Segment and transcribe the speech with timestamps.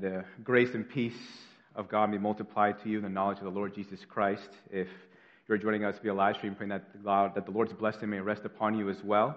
[0.00, 1.18] May the grace and peace
[1.74, 4.48] of God be multiplied to you in the knowledge of the Lord Jesus Christ.
[4.70, 4.86] If
[5.48, 6.84] you're joining us via live stream, praying that,
[7.34, 9.36] that the Lord's blessing may rest upon you as well.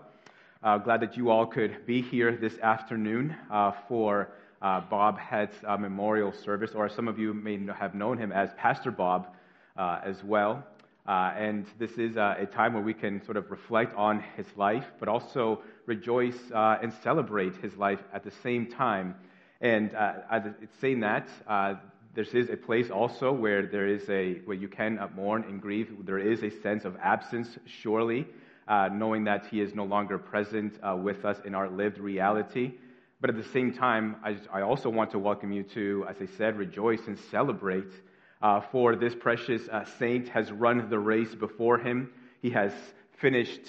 [0.62, 5.56] Uh, glad that you all could be here this afternoon uh, for uh, Bob Hett's
[5.66, 9.30] uh, memorial service, or some of you may have known him as Pastor Bob
[9.78, 10.64] uh, as well.
[11.08, 14.86] Uh, and this is a time where we can sort of reflect on his life,
[15.00, 19.16] but also rejoice and celebrate his life at the same time.
[19.62, 20.14] And uh,
[20.60, 21.76] it's saying that uh,
[22.16, 25.62] there is a place also where there is a where you can uh, mourn and
[25.62, 25.94] grieve.
[26.04, 28.26] There is a sense of absence, surely,
[28.68, 32.74] uh, knowing that He is no longer present uh, with us in our lived reality.
[33.22, 36.26] But at the same time, I, I, also want to welcome you to, as I
[36.38, 37.94] said, rejoice and celebrate.
[38.42, 39.70] Uh, for this precious
[40.00, 42.10] saint has run the race before him.
[42.42, 42.74] He has
[43.18, 43.62] finished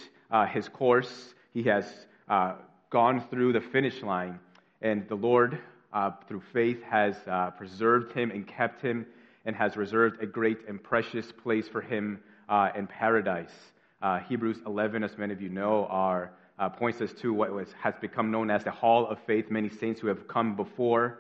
[0.49, 1.35] his course.
[1.53, 1.85] He has
[2.89, 4.41] gone through the finish line.
[4.81, 5.61] And the Lord
[5.93, 9.07] uh, through faith, has uh, preserved him and kept him,
[9.45, 13.53] and has reserved a great and precious place for him uh, in paradise.
[14.01, 17.69] Uh, Hebrews 11, as many of you know, are, uh, points us to what was,
[17.81, 19.51] has become known as the Hall of Faith.
[19.51, 21.19] Many saints who have come before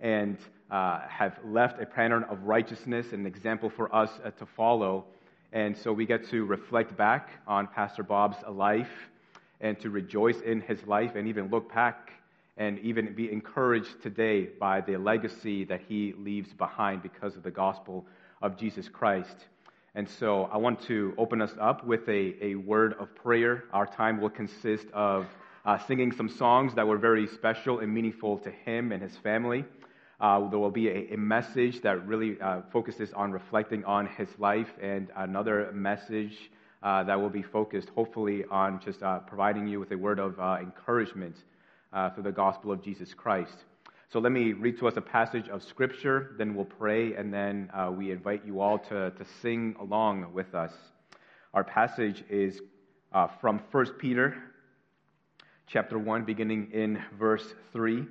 [0.00, 0.38] and
[0.70, 5.04] uh, have left a pattern of righteousness and an example for us to follow.
[5.52, 8.90] And so we get to reflect back on Pastor Bob's life
[9.60, 12.12] and to rejoice in his life and even look back
[12.58, 17.50] and even be encouraged today by the legacy that he leaves behind because of the
[17.50, 18.04] gospel
[18.42, 19.46] of Jesus Christ.
[19.94, 23.64] And so I want to open us up with a, a word of prayer.
[23.72, 25.26] Our time will consist of
[25.64, 29.64] uh, singing some songs that were very special and meaningful to him and his family.
[30.20, 34.28] Uh, there will be a, a message that really uh, focuses on reflecting on his
[34.38, 36.50] life, and another message
[36.82, 40.38] uh, that will be focused, hopefully, on just uh, providing you with a word of
[40.40, 41.36] uh, encouragement
[41.92, 43.64] uh, through the gospel of Jesus Christ.
[44.10, 47.70] So let me read to us a passage of Scripture, then we'll pray, and then
[47.74, 50.72] uh, we invite you all to, to sing along with us.
[51.52, 52.60] Our passage is
[53.12, 54.36] uh, from 1 Peter
[55.66, 58.06] chapter 1, beginning in verse 3.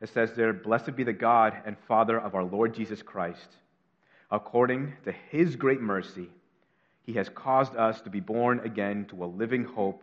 [0.00, 3.56] It says there, Blessed be the God and Father of our Lord Jesus Christ.
[4.30, 6.28] According to his great mercy,
[7.04, 10.02] he has caused us to be born again to a living hope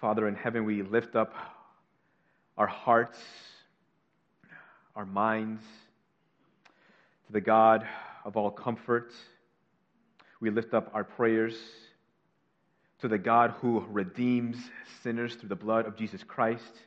[0.00, 1.34] Father in heaven, we lift up
[2.56, 3.18] our hearts,
[4.94, 5.60] our minds
[7.26, 7.84] to the God
[8.24, 9.10] of all comfort.
[10.40, 11.56] We lift up our prayers
[13.00, 14.56] to the God who redeems
[15.02, 16.82] sinners through the blood of Jesus Christ.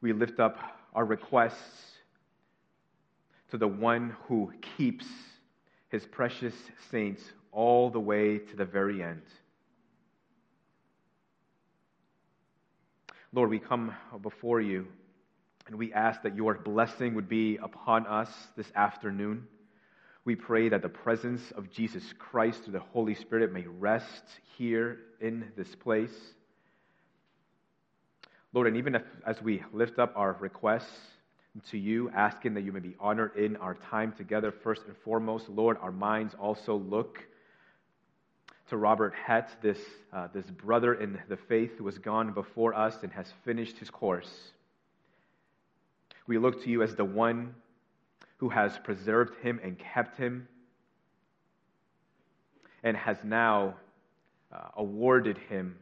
[0.00, 0.58] We lift up
[0.94, 1.96] our requests
[3.50, 5.06] to the one who keeps
[5.88, 6.54] his precious
[6.92, 9.22] saints all the way to the very end.
[13.32, 13.92] Lord, we come
[14.22, 14.86] before you
[15.66, 19.48] and we ask that your blessing would be upon us this afternoon.
[20.24, 24.22] We pray that the presence of Jesus Christ through the Holy Spirit may rest
[24.56, 26.14] here in this place.
[28.52, 30.98] Lord, and even if, as we lift up our requests
[31.70, 35.48] to you, asking that you may be honored in our time together, first and foremost,
[35.48, 37.18] Lord, our minds also look
[38.68, 39.78] to Robert Hett, this,
[40.12, 43.90] uh, this brother in the faith who has gone before us and has finished his
[43.90, 44.30] course.
[46.26, 47.54] We look to you as the one
[48.38, 50.48] who has preserved him and kept him
[52.82, 53.76] and has now
[54.52, 55.76] uh, awarded him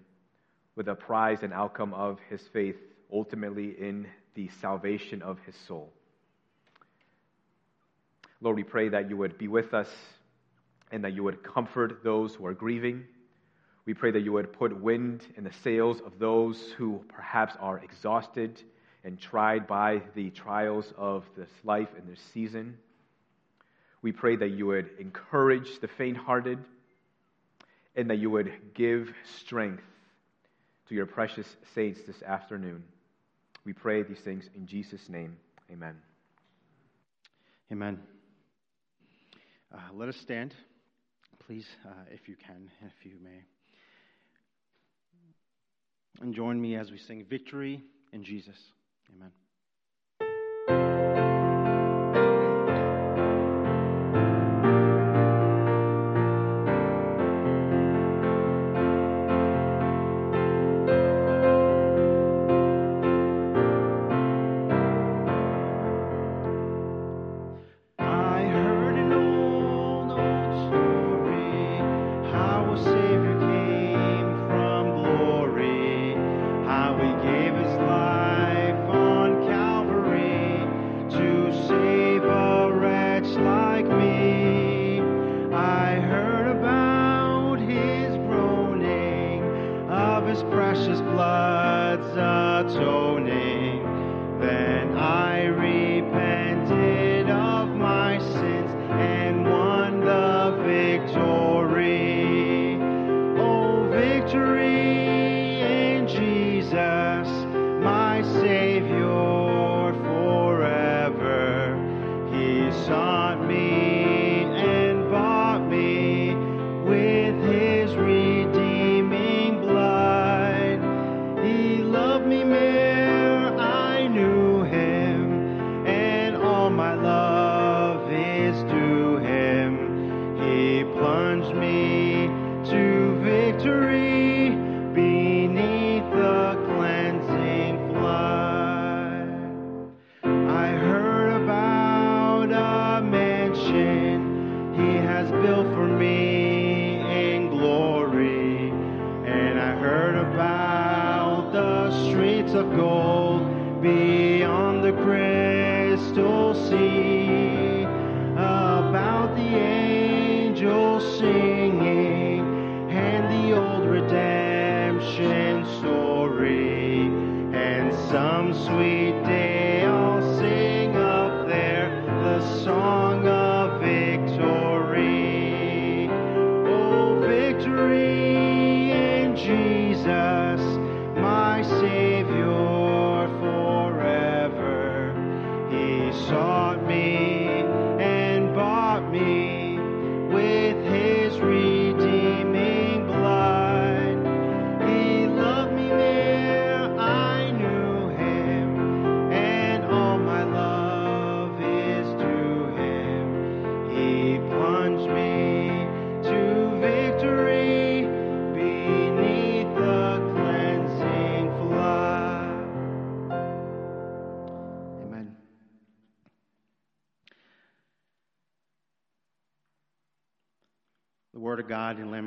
[0.76, 2.76] with a prize and outcome of his faith,
[3.12, 5.93] ultimately in the salvation of his soul.
[8.41, 9.88] Lord, we pray that you would be with us
[10.91, 13.05] and that you would comfort those who are grieving.
[13.87, 17.79] We pray that you would put wind in the sails of those who perhaps are
[17.79, 18.62] exhausted
[19.05, 22.79] and tried by the trials of this life and this season.
[24.00, 26.59] We pray that you would encourage the faint hearted
[27.95, 29.83] and that you would give strength
[30.88, 32.85] to your precious saints this afternoon.
[33.64, 35.37] We pray these things in Jesus' name.
[35.71, 35.97] Amen.
[37.73, 37.99] Amen.
[39.75, 40.55] Uh, let us stand,
[41.46, 43.42] please, uh, if you can, if you may.
[46.20, 47.82] And join me as we sing Victory
[48.12, 48.56] in Jesus.
[49.14, 49.32] Amen.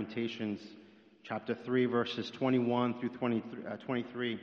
[0.08, 0.62] Lamentations
[1.24, 4.40] chapter 3, verses 21 through 23, uh, 23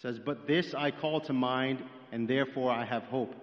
[0.00, 3.34] says, But this I call to mind, and therefore I have hope.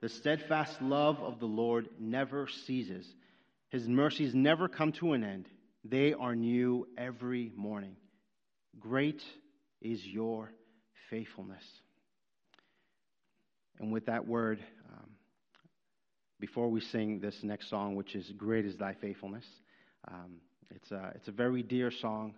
[0.00, 3.06] The steadfast love of the Lord never ceases,
[3.68, 5.46] His mercies never come to an end.
[5.84, 7.96] They are new every morning.
[8.80, 9.22] Great
[9.82, 10.52] is your
[11.10, 11.64] faithfulness.
[13.78, 14.60] And with that word,
[16.40, 19.44] before we sing this next song, which is Great is Thy Faithfulness.
[20.08, 20.36] Um,
[20.70, 22.34] it's, a, it's a very dear song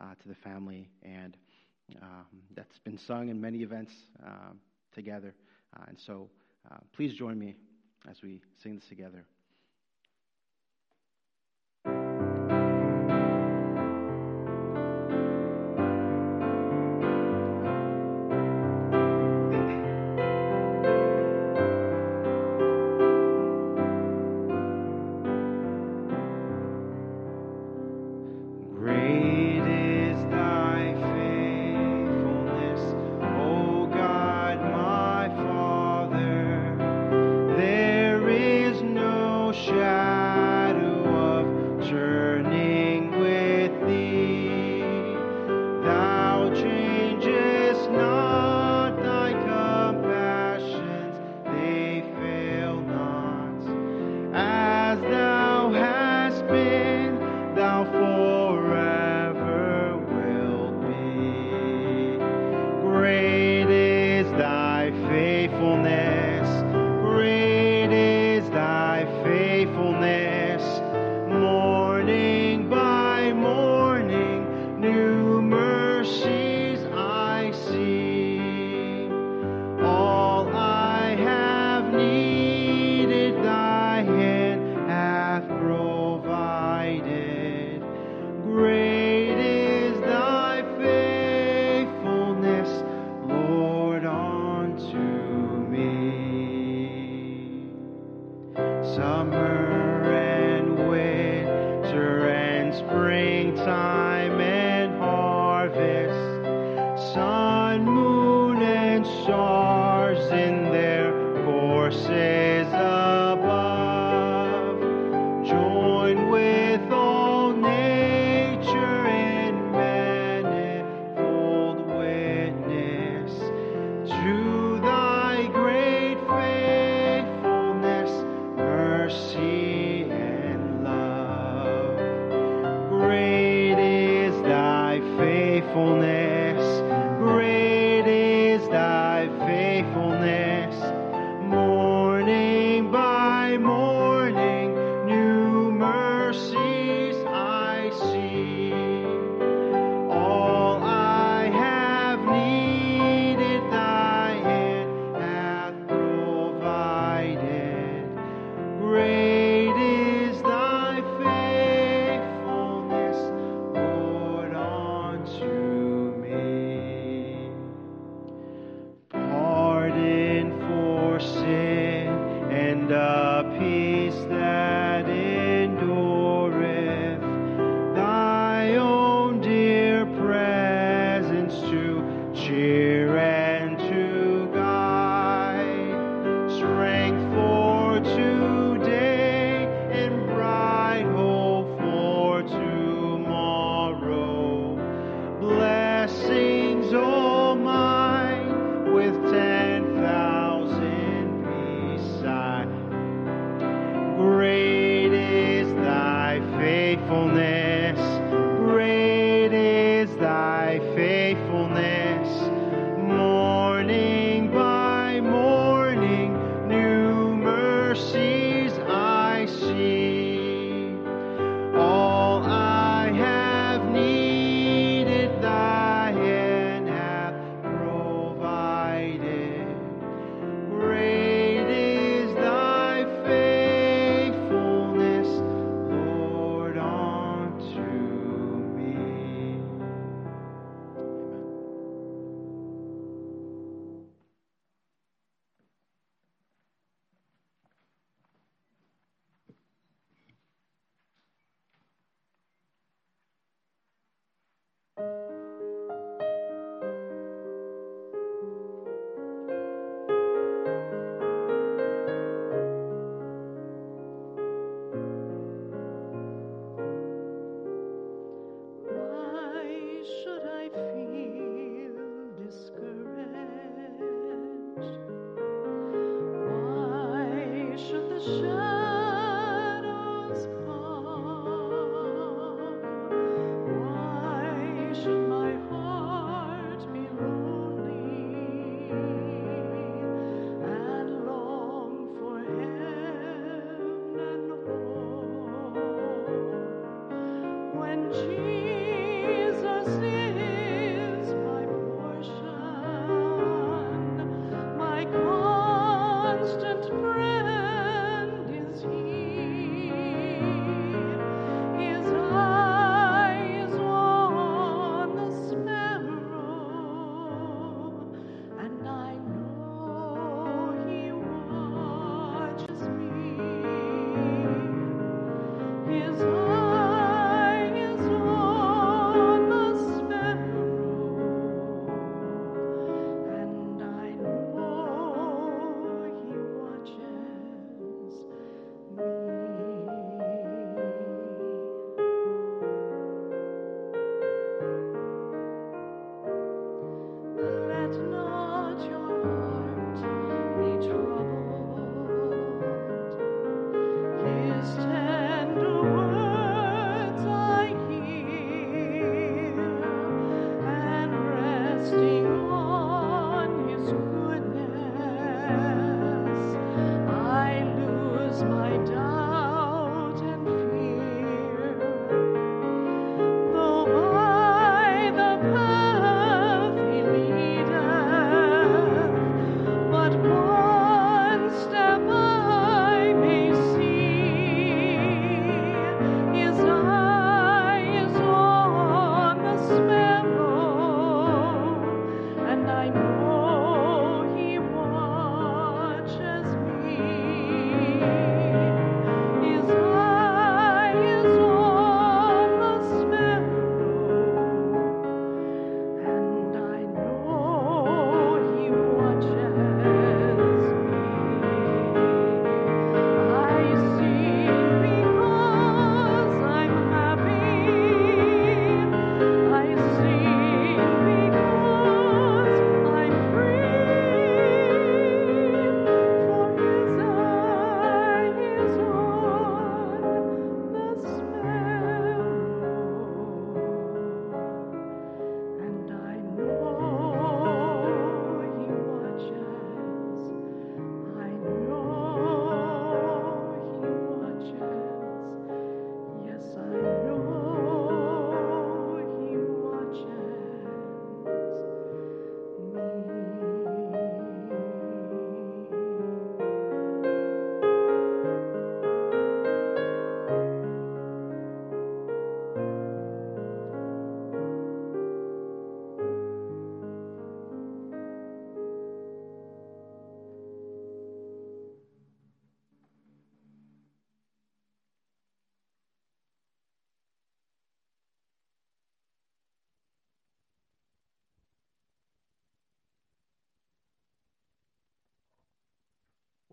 [0.00, 1.36] uh, to the family, and
[2.02, 3.92] um, that's been sung in many events
[4.24, 4.52] uh,
[4.94, 5.34] together.
[5.76, 6.28] Uh, and so
[6.70, 7.54] uh, please join me
[8.10, 9.24] as we sing this together.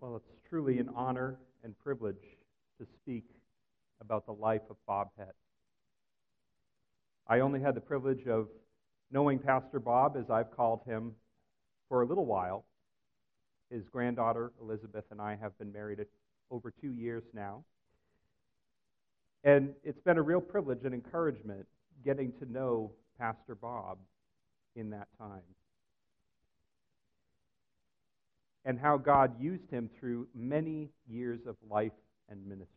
[0.04, 2.36] Well, it's truly an honor and privilege
[2.78, 3.24] to speak
[4.02, 5.34] about the life of Bob Hett.
[7.26, 8.48] I only had the privilege of
[9.10, 11.12] knowing Pastor Bob, as I've called him,
[11.88, 12.66] for a little while.
[13.70, 16.04] His granddaughter, Elizabeth, and I have been married
[16.50, 17.64] over two years now.
[19.42, 21.64] And it's been a real privilege and encouragement
[22.04, 23.96] getting to know Pastor Bob
[24.76, 25.40] in that time.
[28.64, 31.92] And how God used him through many years of life
[32.30, 32.68] and ministry.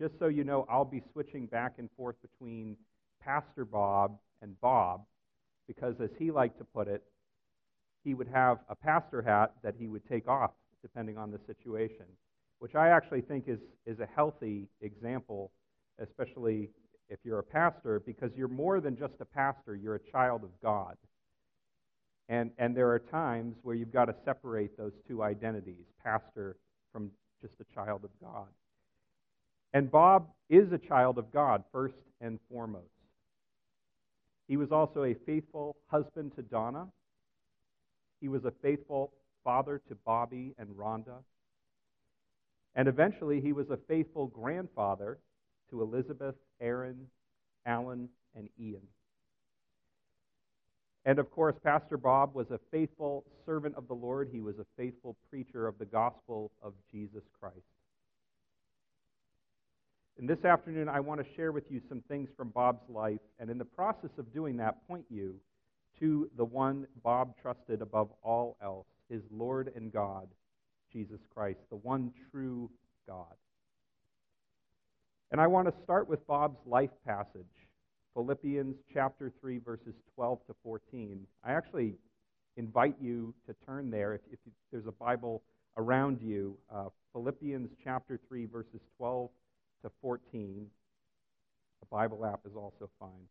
[0.00, 2.76] Just so you know, I'll be switching back and forth between
[3.20, 5.02] Pastor Bob and Bob,
[5.66, 7.02] because as he liked to put it,
[8.04, 12.06] he would have a pastor hat that he would take off depending on the situation,
[12.60, 15.50] which I actually think is, is a healthy example,
[15.98, 16.70] especially
[17.08, 20.50] if you're a pastor, because you're more than just a pastor, you're a child of
[20.62, 20.96] God.
[22.28, 26.56] And, and there are times where you've got to separate those two identities, pastor
[26.92, 27.10] from
[27.40, 28.48] just a child of God.
[29.72, 32.84] And Bob is a child of God, first and foremost.
[34.46, 36.88] He was also a faithful husband to Donna.
[38.20, 39.12] He was a faithful
[39.44, 41.22] father to Bobby and Rhonda.
[42.74, 45.18] And eventually, he was a faithful grandfather
[45.70, 47.06] to Elizabeth, Aaron,
[47.66, 48.82] Alan, and Ian.
[51.08, 54.28] And of course, Pastor Bob was a faithful servant of the Lord.
[54.30, 57.56] He was a faithful preacher of the gospel of Jesus Christ.
[60.18, 63.48] And this afternoon, I want to share with you some things from Bob's life, and
[63.48, 65.36] in the process of doing that, point you
[65.98, 70.28] to the one Bob trusted above all else, his Lord and God,
[70.92, 72.68] Jesus Christ, the one true
[73.06, 73.34] God.
[75.30, 77.46] And I want to start with Bob's life passage,
[78.14, 81.26] Philippians chapter 3, verses 12 to 14.
[81.44, 81.94] I actually
[82.56, 84.38] invite you to turn there if, if
[84.72, 85.42] there's a Bible
[85.76, 86.56] around you.
[86.74, 89.30] Uh, Philippians chapter 3, verses 12
[89.82, 90.66] to 14.
[91.82, 93.28] A Bible app is also fine.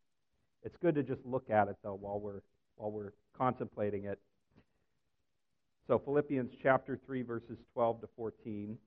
[0.64, 2.42] It's good to just look at it though while we're
[2.76, 4.20] while we're contemplating it.
[5.88, 8.78] So Philippians chapter 3 verses 12 to 14.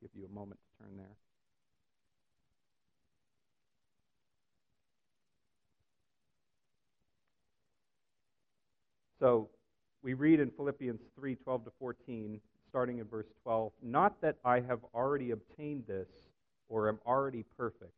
[0.00, 1.16] Give you a moment to turn there.
[9.18, 9.48] So
[10.02, 14.60] we read in Philippians 3 12 to 14 starting in verse 12, not that I
[14.60, 16.08] have already obtained this
[16.68, 17.94] or am already perfect,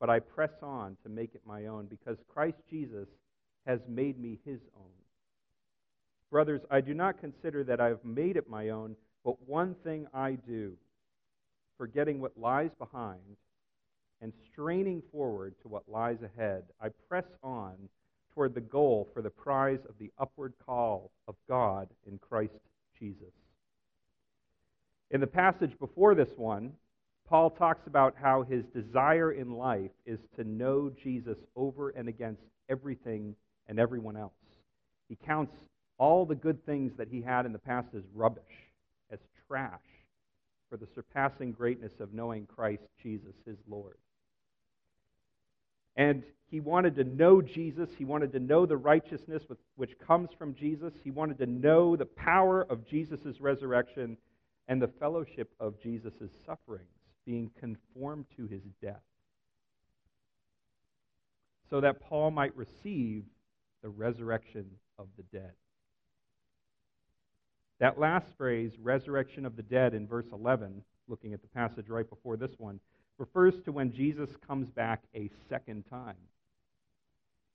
[0.00, 3.08] but I press on to make it my own because Christ Jesus
[3.66, 4.90] has made me his own.
[6.30, 10.06] Brothers, I do not consider that I have made it my own, but one thing
[10.14, 10.72] I do,
[11.76, 13.36] forgetting what lies behind
[14.22, 17.74] and straining forward to what lies ahead, I press on
[18.40, 22.54] toward the goal for the prize of the upward call of God in Christ
[22.98, 23.34] Jesus.
[25.10, 26.72] In the passage before this one,
[27.28, 32.40] Paul talks about how his desire in life is to know Jesus over and against
[32.70, 33.36] everything
[33.68, 34.32] and everyone else.
[35.10, 35.52] He counts
[35.98, 38.42] all the good things that he had in the past as rubbish,
[39.10, 39.80] as trash,
[40.70, 43.98] for the surpassing greatness of knowing Christ Jesus, his Lord.
[45.96, 47.88] And he wanted to know Jesus.
[47.96, 50.92] He wanted to know the righteousness with, which comes from Jesus.
[51.04, 54.16] He wanted to know the power of Jesus' resurrection
[54.66, 56.86] and the fellowship of Jesus' sufferings,
[57.26, 59.02] being conformed to his death,
[61.68, 63.24] so that Paul might receive
[63.82, 64.66] the resurrection
[64.98, 65.52] of the dead.
[67.78, 72.08] That last phrase, resurrection of the dead, in verse 11, looking at the passage right
[72.08, 72.78] before this one,
[73.20, 76.16] refers to when Jesus comes back a second time.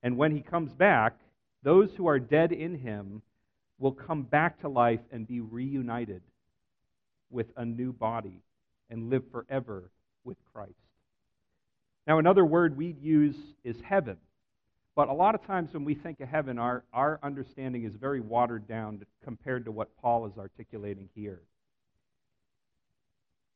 [0.04, 1.18] And when he comes back,
[1.64, 3.24] those who are dead in him
[3.80, 6.22] will come back to life and be reunited
[7.32, 8.42] with a new body
[8.90, 9.90] and live forever
[10.24, 10.74] with Christ.
[12.06, 14.18] Now, another word we'd use is heaven.
[14.96, 18.22] But a lot of times when we think of heaven, our, our understanding is very
[18.22, 21.42] watered down compared to what Paul is articulating here.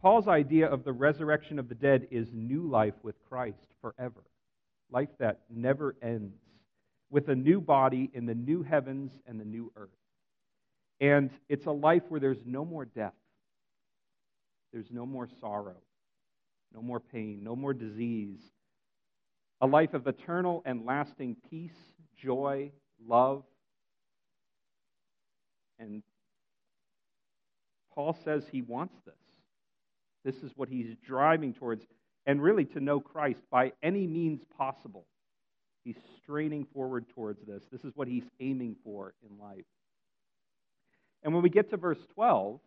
[0.01, 4.23] Paul's idea of the resurrection of the dead is new life with Christ forever,
[4.89, 6.37] life that never ends,
[7.09, 9.89] with a new body in the new heavens and the new earth.
[11.01, 13.13] And it's a life where there's no more death,
[14.71, 15.81] there's no more sorrow,
[16.73, 18.39] no more pain, no more disease.
[19.61, 21.75] A life of eternal and lasting peace,
[22.17, 22.71] joy,
[23.05, 23.43] love.
[25.77, 26.03] And
[27.93, 29.15] Paul says he wants this.
[30.23, 31.85] This is what he's driving towards,
[32.25, 35.05] and really to know Christ by any means possible.
[35.83, 37.63] He's straining forward towards this.
[37.71, 39.65] This is what he's aiming for in life.
[41.23, 42.59] And when we get to verse 12,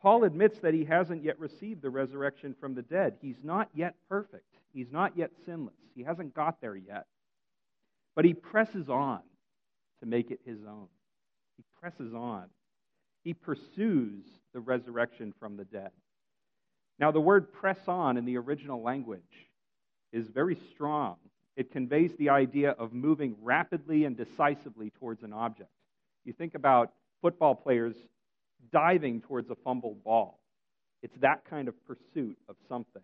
[0.00, 3.16] Paul admits that he hasn't yet received the resurrection from the dead.
[3.20, 4.54] He's not yet perfect.
[4.72, 5.74] He's not yet sinless.
[5.94, 7.06] He hasn't got there yet.
[8.14, 9.20] But he presses on
[10.00, 10.88] to make it his own.
[11.56, 12.44] He presses on.
[13.24, 15.90] He pursues the resurrection from the dead.
[16.98, 19.20] Now, the word press on in the original language
[20.12, 21.16] is very strong.
[21.56, 25.70] It conveys the idea of moving rapidly and decisively towards an object.
[26.24, 27.94] You think about football players
[28.72, 30.40] diving towards a fumbled ball.
[31.02, 33.02] It's that kind of pursuit of something,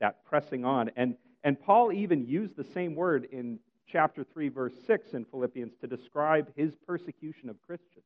[0.00, 0.90] that pressing on.
[0.96, 5.72] And, and Paul even used the same word in chapter 3, verse 6 in Philippians
[5.80, 8.04] to describe his persecution of Christians.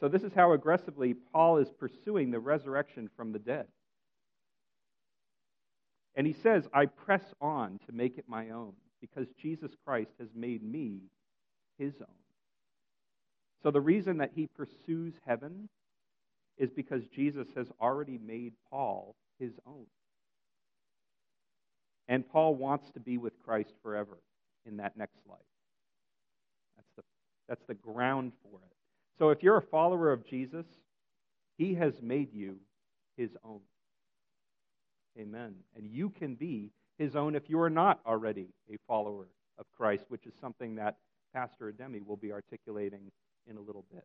[0.00, 3.66] So, this is how aggressively Paul is pursuing the resurrection from the dead.
[6.16, 10.28] And he says, I press on to make it my own because Jesus Christ has
[10.34, 11.00] made me
[11.78, 12.06] his own.
[13.62, 15.68] So, the reason that he pursues heaven
[16.58, 19.86] is because Jesus has already made Paul his own.
[22.08, 24.18] And Paul wants to be with Christ forever
[24.66, 25.38] in that next life.
[26.76, 27.02] That's the,
[27.48, 28.76] that's the ground for it.
[29.18, 30.66] So if you're a follower of Jesus,
[31.56, 32.58] he has made you
[33.16, 33.60] his own.
[35.18, 35.54] Amen.
[35.76, 40.04] And you can be his own if you are not already a follower of Christ,
[40.08, 40.96] which is something that
[41.32, 43.12] Pastor Ademi will be articulating
[43.48, 44.04] in a little bit.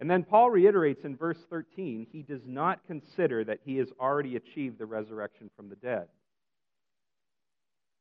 [0.00, 4.36] And then Paul reiterates in verse 13 he does not consider that he has already
[4.36, 6.06] achieved the resurrection from the dead.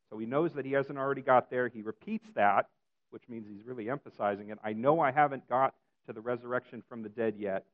[0.10, 1.68] So he knows that he hasn't already got there.
[1.68, 2.68] He repeats that,
[3.10, 4.60] which means he's really emphasizing it.
[4.64, 5.74] I know I haven't got
[6.08, 7.66] to the resurrection from the dead yet,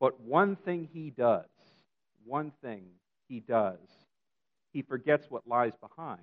[0.00, 1.46] but one thing he does,
[2.24, 2.84] one thing
[3.28, 3.78] he does,
[4.72, 6.20] he forgets what lies behind.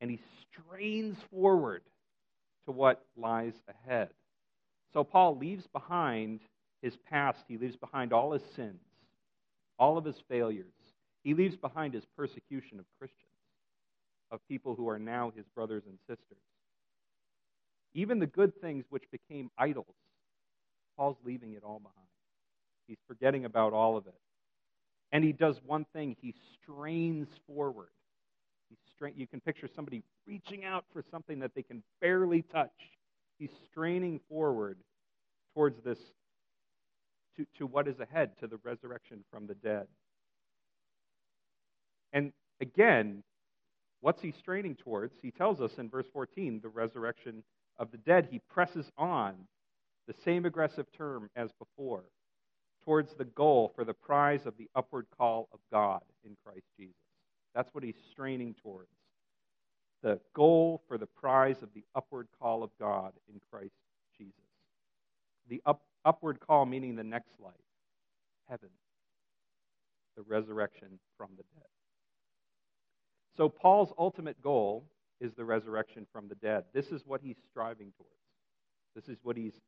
[0.00, 1.82] And he strains forward
[2.66, 4.10] to what lies ahead.
[4.92, 6.40] So Paul leaves behind
[6.82, 8.80] his past, he leaves behind all his sins,
[9.78, 10.66] all of his failures.
[11.24, 13.22] He leaves behind his persecution of Christians,
[14.30, 16.38] of people who are now his brothers and sisters.
[17.96, 19.96] Even the good things which became idols,
[20.96, 22.08] Paul's leaving it all behind.
[22.86, 24.14] He's forgetting about all of it.
[25.10, 26.32] And he does one thing he
[26.62, 27.88] strains forward.
[28.68, 28.76] He
[29.16, 32.70] you can picture somebody reaching out for something that they can barely touch
[33.38, 34.78] He's straining forward
[35.54, 35.98] towards this,
[37.36, 39.86] to, to what is ahead, to the resurrection from the dead.
[42.12, 43.22] And again,
[44.00, 45.14] what's he straining towards?
[45.20, 47.42] He tells us in verse 14, the resurrection
[47.78, 48.28] of the dead.
[48.30, 49.34] He presses on,
[50.06, 52.04] the same aggressive term as before,
[52.84, 56.94] towards the goal for the prize of the upward call of God in Christ Jesus.
[57.54, 58.90] That's what he's straining towards
[60.02, 63.74] the goal for the prize of the upward call of God in Christ
[64.16, 64.34] Jesus.
[65.48, 67.54] The up, upward call meaning the next life,
[68.48, 68.68] heaven,
[70.16, 71.66] the resurrection from the dead.
[73.36, 74.84] So, Paul's ultimate goal
[75.20, 76.64] is the resurrection from the dead.
[76.74, 78.12] This is what he's striving towards.
[78.94, 79.58] This is what he's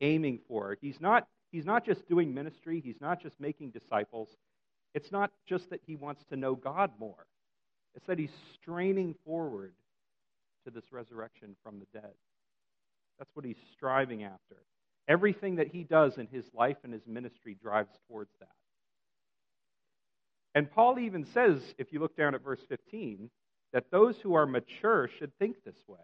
[0.00, 0.76] aiming for.
[0.80, 4.28] He's not, he's not just doing ministry, he's not just making disciples.
[4.94, 7.26] It's not just that he wants to know God more.
[7.94, 9.72] It's that he's straining forward
[10.64, 12.12] to this resurrection from the dead.
[13.18, 14.56] That's what he's striving after.
[15.08, 18.48] Everything that he does in his life and his ministry drives towards that.
[20.54, 23.30] And Paul even says, if you look down at verse 15,
[23.72, 25.98] that those who are mature should think this way.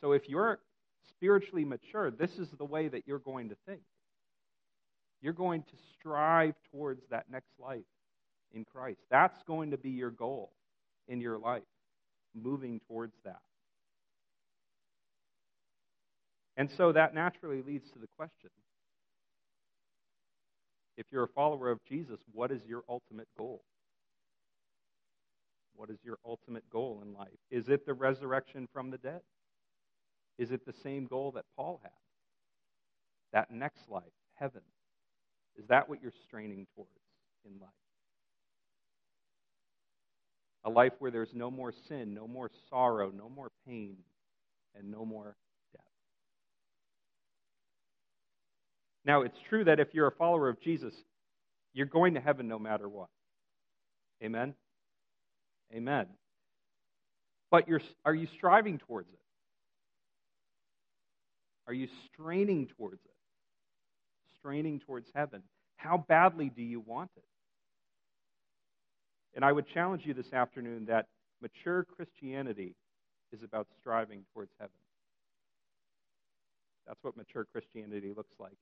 [0.00, 0.60] So if you're
[1.08, 3.80] spiritually mature, this is the way that you're going to think.
[5.22, 7.80] You're going to strive towards that next life
[8.52, 9.00] in Christ.
[9.10, 10.52] That's going to be your goal
[11.08, 11.62] in your life,
[12.34, 13.40] moving towards that.
[16.56, 18.50] And so that naturally leads to the question
[20.96, 23.62] if you're a follower of Jesus, what is your ultimate goal?
[25.76, 27.28] What is your ultimate goal in life?
[27.50, 29.20] Is it the resurrection from the dead?
[30.38, 31.92] Is it the same goal that Paul had?
[33.32, 34.62] That next life, heaven.
[35.56, 36.90] Is that what you're straining towards
[37.44, 37.70] in life?
[40.66, 43.96] a life where there's no more sin, no more sorrow, no more pain,
[44.74, 45.36] and no more
[45.72, 45.82] death.
[49.04, 50.92] Now, it's true that if you're a follower of Jesus,
[51.72, 53.08] you're going to heaven no matter what.
[54.22, 54.54] Amen?
[55.74, 56.06] Amen.
[57.50, 59.18] But you're, are you striving towards it?
[61.66, 63.10] Are you straining towards it?
[64.38, 65.42] Straining towards heaven?
[65.76, 67.24] How badly do you want it?
[69.34, 71.06] And I would challenge you this afternoon that
[71.42, 72.74] mature Christianity
[73.32, 74.72] is about striving towards heaven.
[76.86, 78.56] That's what mature Christianity looks like.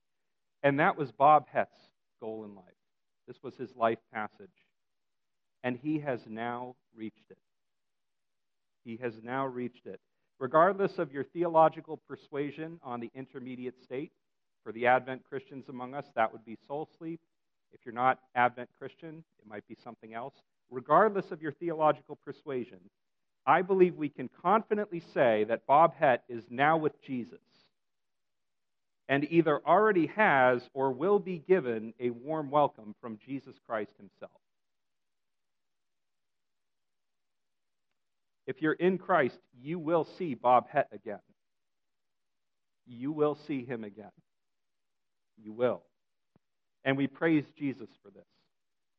[0.63, 1.77] And that was Bob Hett's
[2.19, 2.65] goal in life.
[3.27, 4.49] This was his life passage.
[5.65, 7.37] And he has now reached it.
[8.85, 9.99] He has now reached it.
[10.39, 14.13] Regardless of your theological persuasion on the intermediate state,
[14.65, 17.21] for the Advent Christians among us, that would be soul sleep.
[17.71, 20.33] If you're not Advent Christian, it might be something else.
[20.71, 22.79] Regardless of your theological persuasion,
[23.45, 27.39] I believe we can confidently say that Bob Hett is now with Jesus
[29.07, 34.31] and either already has or will be given a warm welcome from Jesus Christ himself.
[38.47, 41.19] If you're in Christ, you will see Bob Hett again.
[42.85, 44.11] You will see him again.
[45.41, 45.81] You will.
[46.83, 48.27] And we praise Jesus for this.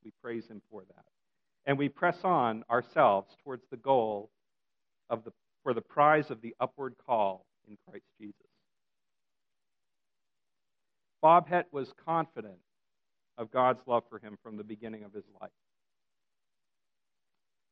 [0.04, 1.04] We praise him for that.
[1.66, 4.30] And we press on ourselves towards the goal
[5.08, 5.32] of the,
[5.62, 8.34] for the prize of the upward call in Christ Jesus.
[11.22, 12.58] Bob Hett was confident
[13.38, 15.50] of God's love for him from the beginning of his life.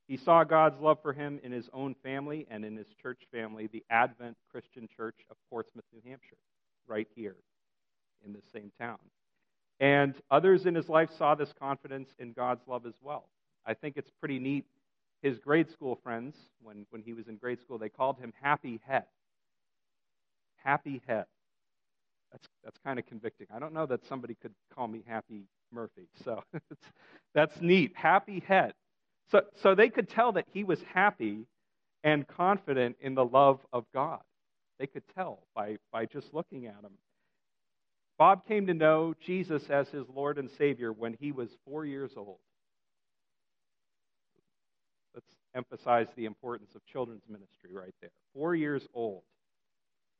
[0.07, 3.69] He saw God's love for him in his own family and in his church family,
[3.69, 6.37] the Advent Christian Church of Portsmouth, New Hampshire,
[6.87, 7.37] right here
[8.25, 8.99] in the same town.
[9.81, 13.29] And others in his life saw this confidence in God's love as well.
[13.67, 14.67] I think it's pretty neat.
[15.23, 18.81] His grade school friends, when, when he was in grade school, they called him Happy
[18.87, 19.09] Hett.
[20.57, 21.29] Happy Hett.
[22.31, 23.47] That's, that's kind of convicting.
[23.55, 26.09] I don't know that somebody could call me Happy Murphy.
[26.25, 26.43] So
[27.35, 27.93] that's neat.
[27.95, 28.75] Happy Hett.
[29.31, 31.47] So, so they could tell that he was happy
[32.03, 34.21] and confident in the love of God.
[34.79, 36.93] They could tell by, by just looking at him.
[38.19, 42.13] Bob came to know Jesus as his Lord and Savior when he was four years
[42.17, 42.39] old.
[45.15, 48.11] Let's emphasize the importance of children's ministry right there.
[48.35, 49.23] Four years old.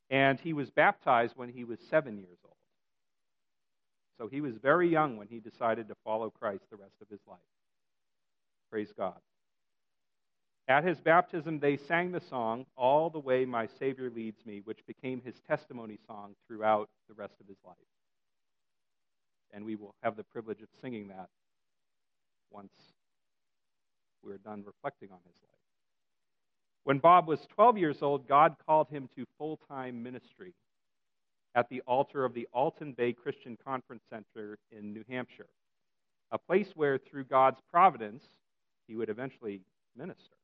[0.09, 2.53] And he was baptized when he was seven years old.
[4.17, 7.19] So he was very young when he decided to follow Christ the rest of his
[7.27, 7.39] life.
[8.75, 9.15] Praise God.
[10.67, 14.85] At his baptism, they sang the song, All the Way My Savior Leads Me, which
[14.85, 17.77] became his testimony song throughout the rest of his life.
[19.53, 21.29] And we will have the privilege of singing that
[22.51, 22.73] once
[24.21, 25.61] we're done reflecting on his life.
[26.83, 30.53] When Bob was 12 years old, God called him to full time ministry
[31.55, 35.47] at the altar of the Alton Bay Christian Conference Center in New Hampshire,
[36.33, 38.25] a place where, through God's providence,
[38.87, 39.61] he would eventually
[39.95, 40.37] minister.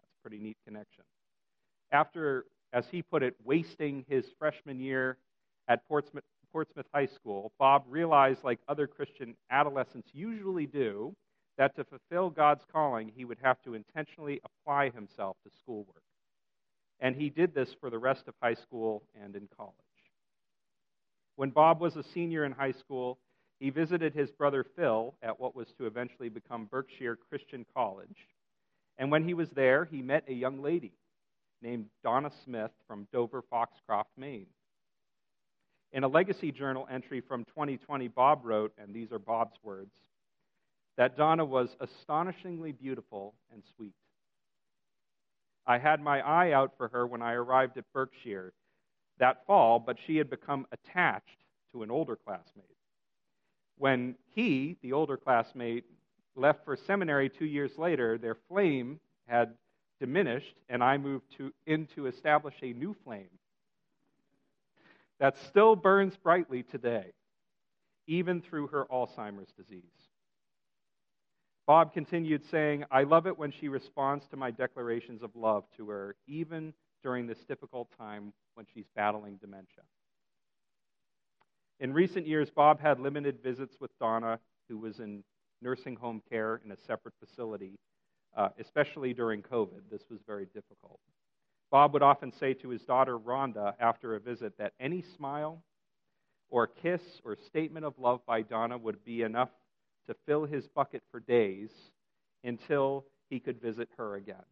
[0.00, 1.04] That's a pretty neat connection.
[1.90, 5.18] After, as he put it, wasting his freshman year
[5.68, 11.14] at Portsmouth, Portsmouth High School, Bob realized, like other Christian adolescents usually do,
[11.58, 16.02] that to fulfill God's calling, he would have to intentionally apply himself to schoolwork.
[17.00, 19.74] And he did this for the rest of high school and in college.
[21.36, 23.18] When Bob was a senior in high school,
[23.62, 28.26] he visited his brother Phil at what was to eventually become Berkshire Christian College.
[28.98, 30.94] And when he was there, he met a young lady
[31.62, 34.48] named Donna Smith from Dover Foxcroft, Maine.
[35.92, 39.92] In a Legacy Journal entry from 2020, Bob wrote, and these are Bob's words,
[40.96, 43.94] that Donna was astonishingly beautiful and sweet.
[45.68, 48.54] I had my eye out for her when I arrived at Berkshire
[49.20, 52.66] that fall, but she had become attached to an older classmate.
[53.82, 55.82] When he, the older classmate,
[56.36, 59.54] left for seminary two years later, their flame had
[59.98, 63.40] diminished, and I moved to, in to establish a new flame
[65.18, 67.06] that still burns brightly today,
[68.06, 69.82] even through her Alzheimer's disease.
[71.66, 75.88] Bob continued saying, I love it when she responds to my declarations of love to
[75.90, 76.72] her, even
[77.02, 79.82] during this difficult time when she's battling dementia.
[81.82, 85.24] In recent years, Bob had limited visits with Donna, who was in
[85.60, 87.76] nursing home care in a separate facility,
[88.36, 89.80] uh, especially during COVID.
[89.90, 91.00] This was very difficult.
[91.72, 95.64] Bob would often say to his daughter Rhonda after a visit that any smile
[96.50, 99.50] or kiss or statement of love by Donna would be enough
[100.06, 101.70] to fill his bucket for days
[102.44, 104.44] until he could visit her again.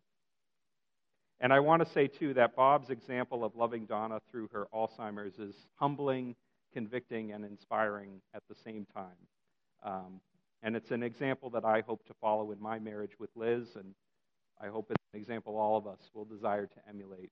[1.39, 5.39] And I want to say, too, that Bob's example of loving Donna through her Alzheimer's
[5.39, 6.35] is humbling,
[6.73, 9.17] convicting, and inspiring at the same time.
[9.83, 10.21] Um,
[10.63, 13.95] and it's an example that I hope to follow in my marriage with Liz, and
[14.61, 17.31] I hope it's an example all of us will desire to emulate.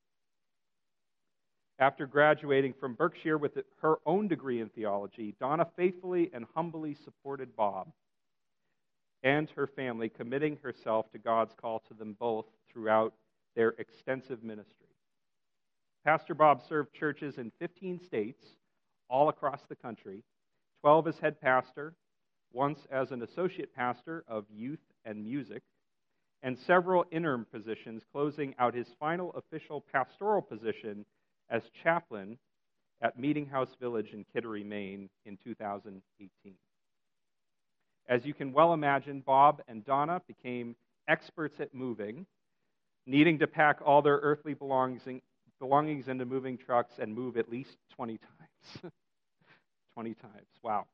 [1.78, 7.54] After graduating from Berkshire with her own degree in theology, Donna faithfully and humbly supported
[7.54, 7.92] Bob
[9.22, 13.14] and her family, committing herself to God's call to them both throughout
[13.54, 14.86] their extensive ministry.
[16.04, 18.44] Pastor Bob served churches in 15 states,
[19.08, 20.22] all across the country,
[20.82, 21.94] 12 as head pastor,
[22.52, 25.62] once as an associate pastor of youth and music,
[26.42, 31.04] and several interim positions, closing out his final official pastoral position
[31.50, 32.38] as chaplain
[33.00, 36.54] at Meeting House Village in Kittery, Maine in 2018.
[38.08, 40.74] As you can well imagine, Bob and Donna became
[41.08, 42.26] experts at moving,
[43.06, 45.02] needing to pack all their earthly belongings,
[45.58, 48.37] belongings into moving trucks and move at least 20 times.
[49.94, 50.48] 20 times.
[50.62, 50.86] Wow.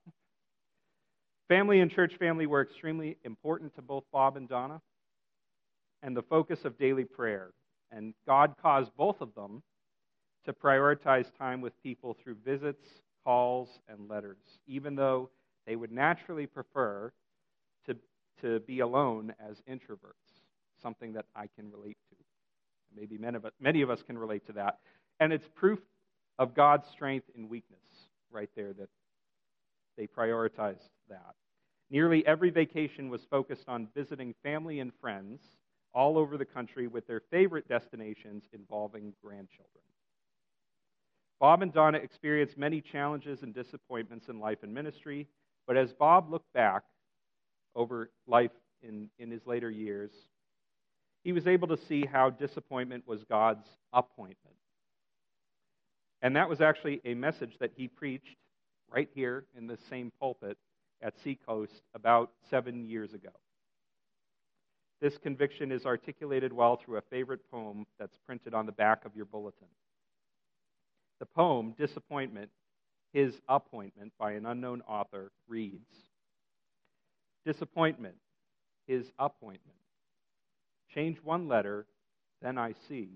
[1.48, 4.80] Family and church family were extremely important to both Bob and Donna
[6.02, 7.50] and the focus of daily prayer.
[7.90, 9.62] And God caused both of them
[10.46, 12.84] to prioritize time with people through visits,
[13.24, 15.30] calls, and letters, even though
[15.66, 17.12] they would naturally prefer
[17.86, 17.96] to,
[18.42, 20.42] to be alone as introverts,
[20.82, 22.16] something that I can relate to.
[22.94, 24.78] Maybe many of, us, many of us can relate to that.
[25.20, 25.78] And it's proof
[26.38, 27.78] of God's strength in weakness
[28.30, 28.88] right there that
[29.96, 31.34] they prioritized that.
[31.90, 35.40] Nearly every vacation was focused on visiting family and friends
[35.92, 39.84] all over the country with their favorite destinations involving grandchildren.
[41.40, 45.28] Bob and Donna experienced many challenges and disappointments in life and ministry,
[45.66, 46.82] but as Bob looked back
[47.76, 48.50] over life
[48.82, 50.10] in, in his later years,
[51.22, 54.56] he was able to see how disappointment was God's appointment.
[56.24, 58.38] And that was actually a message that he preached
[58.90, 60.56] right here in the same pulpit
[61.02, 63.28] at Seacoast about seven years ago.
[65.02, 69.14] This conviction is articulated well through a favorite poem that's printed on the back of
[69.14, 69.68] your bulletin.
[71.20, 72.48] The poem, Disappointment,
[73.12, 75.92] His Appointment, by an unknown author, reads
[77.44, 78.14] Disappointment,
[78.86, 79.76] His Appointment.
[80.94, 81.84] Change one letter,
[82.40, 83.10] then I see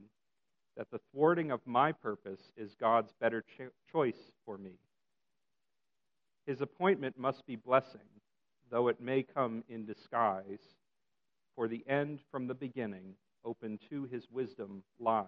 [0.79, 4.79] that the thwarting of my purpose is God's better cho- choice for me.
[6.47, 8.09] His appointment must be blessing,
[8.71, 10.77] though it may come in disguise,
[11.57, 13.15] for the end from the beginning,
[13.45, 15.27] open to his wisdom, lies.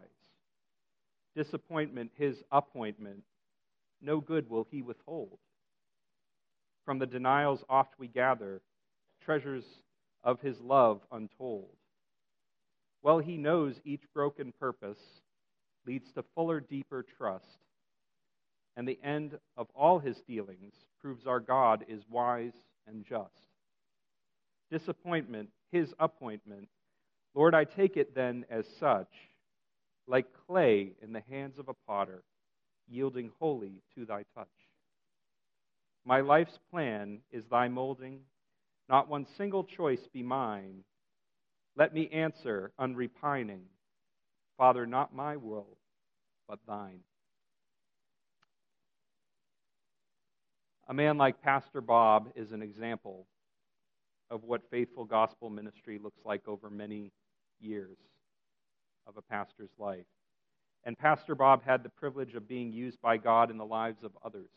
[1.35, 3.25] Disappointment, his appointment,
[4.01, 5.39] no good will he withhold.
[6.85, 8.63] From the denials oft we gather,
[9.21, 9.65] treasures
[10.23, 11.75] of his love untold.
[13.03, 15.01] Well, he knows each broken purpose
[15.87, 17.59] leads to fuller, deeper trust.
[18.76, 22.53] And the end of all his dealings proves our God is wise
[22.87, 23.43] and just.
[24.70, 26.68] Disappointment, his appointment.
[27.35, 29.12] Lord, I take it then as such,
[30.07, 32.22] like clay in the hands of a potter,
[32.89, 34.49] yielding wholly to thy touch.
[36.05, 38.20] My life's plan is thy molding,
[38.89, 40.83] not one single choice be mine.
[41.76, 43.62] Let me answer unrepining,
[44.61, 45.79] Father, not my will,
[46.47, 47.01] but thine.
[50.87, 53.27] A man like Pastor Bob is an example
[54.31, 57.11] of what faithful gospel ministry looks like over many
[57.59, 57.97] years
[59.07, 60.05] of a pastor's life.
[60.85, 64.13] And Pastor Bob had the privilege of being used by God in the lives of
[64.23, 64.51] others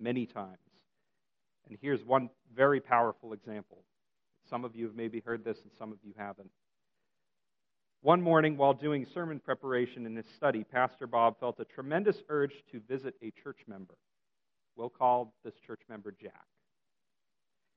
[0.00, 0.56] many times.
[1.68, 3.84] And here's one very powerful example.
[4.48, 6.50] Some of you have maybe heard this, and some of you haven't.
[8.04, 12.52] One morning, while doing sermon preparation in his study, Pastor Bob felt a tremendous urge
[12.70, 13.94] to visit a church member.
[14.76, 16.44] We'll call this church member Jack.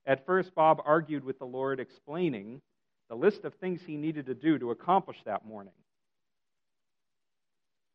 [0.05, 2.61] At first, Bob argued with the Lord, explaining
[3.07, 5.71] the list of things he needed to do to accomplish that morning.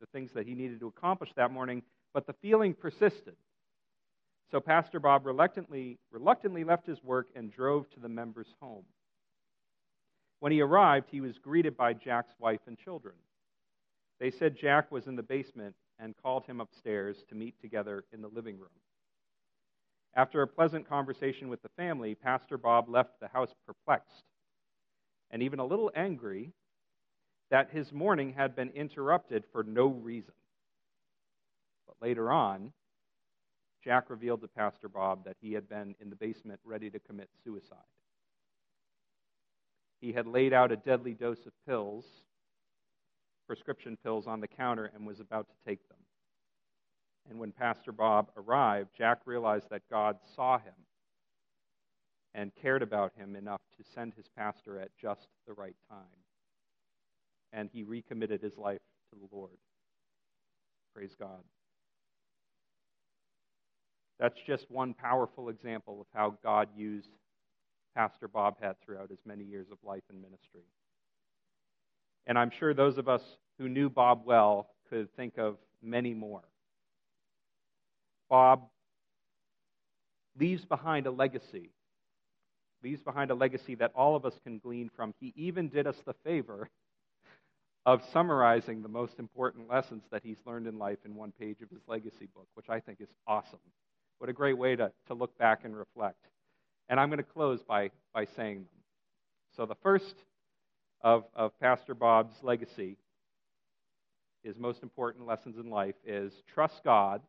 [0.01, 1.83] The things that he needed to accomplish that morning,
[2.15, 3.35] but the feeling persisted.
[4.49, 8.85] So Pastor Bob reluctantly, reluctantly left his work and drove to the member's home.
[10.43, 13.15] When he arrived, he was greeted by Jack's wife and children.
[14.19, 18.21] They said Jack was in the basement and called him upstairs to meet together in
[18.21, 18.75] the living room.
[20.13, 24.25] After a pleasant conversation with the family, Pastor Bob left the house perplexed
[25.31, 26.51] and even a little angry
[27.49, 30.33] that his morning had been interrupted for no reason.
[31.87, 32.73] But later on,
[33.81, 37.29] Jack revealed to Pastor Bob that he had been in the basement ready to commit
[37.45, 37.77] suicide.
[40.03, 42.03] He had laid out a deadly dose of pills,
[43.47, 45.97] prescription pills, on the counter and was about to take them.
[47.29, 50.73] And when Pastor Bob arrived, Jack realized that God saw him
[52.35, 56.19] and cared about him enough to send his pastor at just the right time.
[57.53, 58.81] And he recommitted his life
[59.13, 59.57] to the Lord.
[60.93, 61.45] Praise God.
[64.19, 67.07] That's just one powerful example of how God used
[67.95, 70.63] Pastor Bob Hett throughout his many years of life and ministry.
[72.25, 73.21] And I'm sure those of us
[73.57, 76.43] who knew Bob well could think of many more.
[78.29, 78.63] Bob
[80.39, 81.69] leaves behind a legacy,
[82.83, 85.13] leaves behind a legacy that all of us can glean from.
[85.19, 86.69] He even did us the favor
[87.85, 91.69] of summarizing the most important lessons that he's learned in life in one page of
[91.69, 93.59] his legacy book, which I think is awesome.
[94.19, 96.25] What a great way to, to look back and reflect.
[96.89, 98.67] And I'm going to close by, by saying them.
[99.55, 100.15] So, the first
[101.01, 102.97] of, of Pastor Bob's legacy,
[104.43, 107.21] his most important lessons in life, is trust God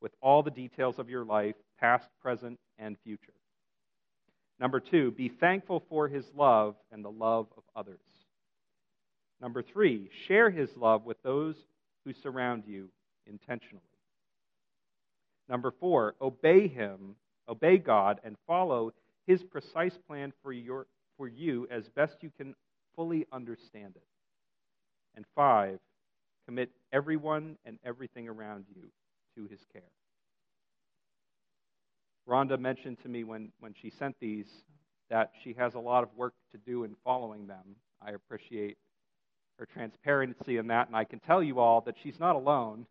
[0.00, 3.32] with all the details of your life, past, present, and future.
[4.58, 8.00] Number two, be thankful for his love and the love of others.
[9.40, 11.56] Number three, share his love with those
[12.04, 12.90] who surround you
[13.26, 13.82] intentionally.
[15.48, 17.16] Number four, obey him,
[17.50, 18.92] obey God, and follow
[19.26, 20.86] his precise plan for, your,
[21.16, 22.54] for you as best you can
[22.96, 24.06] fully understand it.
[25.16, 25.78] And five,
[26.46, 28.82] commit everyone and everything around you
[29.36, 29.82] to his care.
[32.28, 34.46] Rhonda mentioned to me when, when she sent these
[35.10, 37.76] that she has a lot of work to do in following them.
[38.00, 38.78] I appreciate
[39.58, 42.86] her transparency in that, and I can tell you all that she's not alone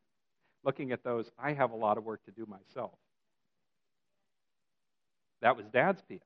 [0.63, 1.25] looking at those.
[1.39, 2.91] I have a lot of work to do myself.
[5.41, 6.23] That was Dad's PS.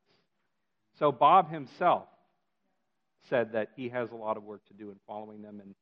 [0.99, 2.07] So Bob himself
[3.29, 5.59] said that he has a lot of work to do in following them.
[5.59, 5.75] And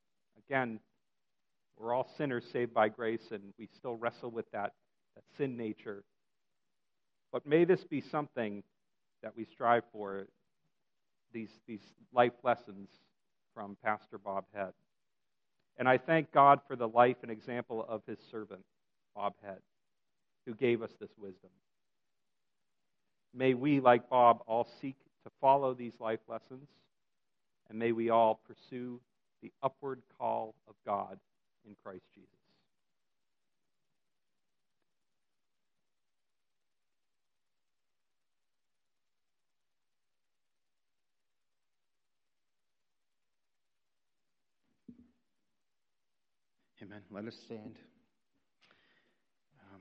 [0.48, 0.80] again,
[1.78, 4.72] we're all sinners saved by grace, and we still wrestle with that,
[5.14, 6.04] that sin nature.
[7.32, 8.62] But may this be something
[9.22, 10.26] that we strive for,
[11.32, 11.80] these, these
[12.12, 12.88] life lessons
[13.54, 14.74] from Pastor Bob Hett.
[15.78, 18.64] And I thank God for the life and example of his servant,
[19.14, 19.62] Bob Hett,
[20.46, 21.50] who gave us this wisdom.
[23.34, 26.68] May we, like Bob, all seek to follow these life lessons,
[27.68, 29.00] and may we all pursue
[29.42, 31.18] the upward call of God
[31.66, 32.28] in Christ Jesus.
[46.82, 47.00] Amen.
[47.10, 47.76] Let us stand.
[49.60, 49.80] Um,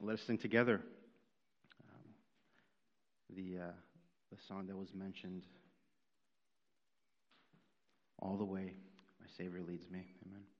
[0.00, 0.80] let us sing together
[3.34, 3.72] the, uh,
[4.30, 5.44] the song that was mentioned.
[8.18, 8.72] All the way,
[9.20, 10.06] my Savior leads me.
[10.26, 10.55] Amen.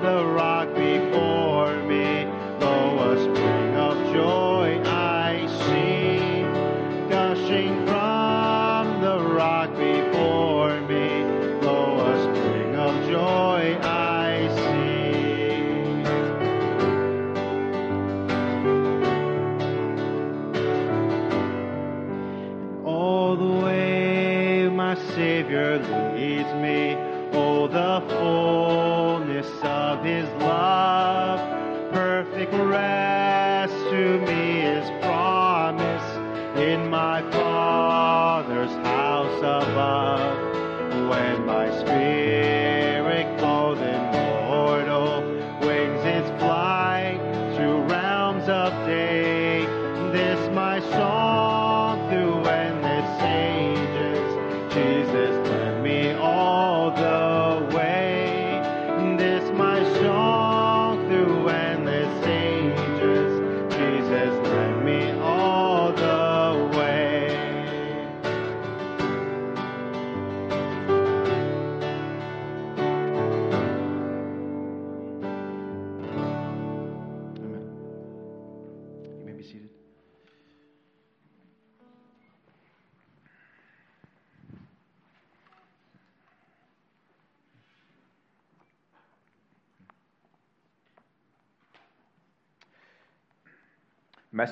[0.00, 0.51] The rock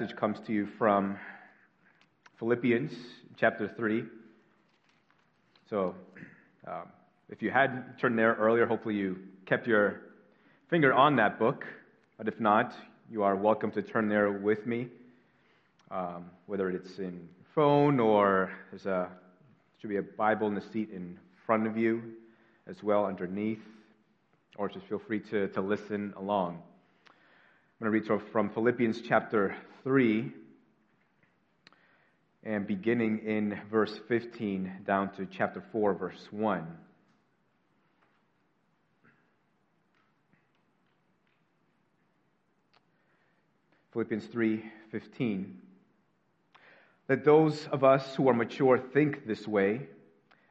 [0.09, 1.19] comes to you from
[2.39, 2.91] Philippians
[3.37, 4.05] chapter 3.
[5.69, 5.95] So,
[6.67, 6.89] um,
[7.29, 10.01] if you had turned there earlier, hopefully you kept your
[10.71, 11.67] finger on that book.
[12.17, 12.75] But if not,
[13.11, 14.89] you are welcome to turn there with me,
[15.91, 19.11] um, whether it's in phone or there's a
[19.83, 22.03] should be a Bible in the seat in front of you
[22.67, 23.63] as well underneath,
[24.57, 26.63] or just feel free to, to listen along.
[27.81, 30.33] I'm going to read from Philippians chapter 3
[32.45, 36.67] and beginning in verse 15 down to chapter 4, verse 1.
[43.93, 45.57] Philippians 3:15
[47.09, 49.89] Let those of us who are mature think this way,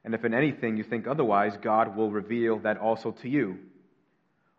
[0.04, 3.60] and if in anything you think otherwise, God will reveal that also to you.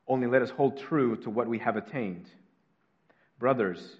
[0.09, 2.31] Only let us hold true to what we have attained.
[3.39, 3.99] Brothers,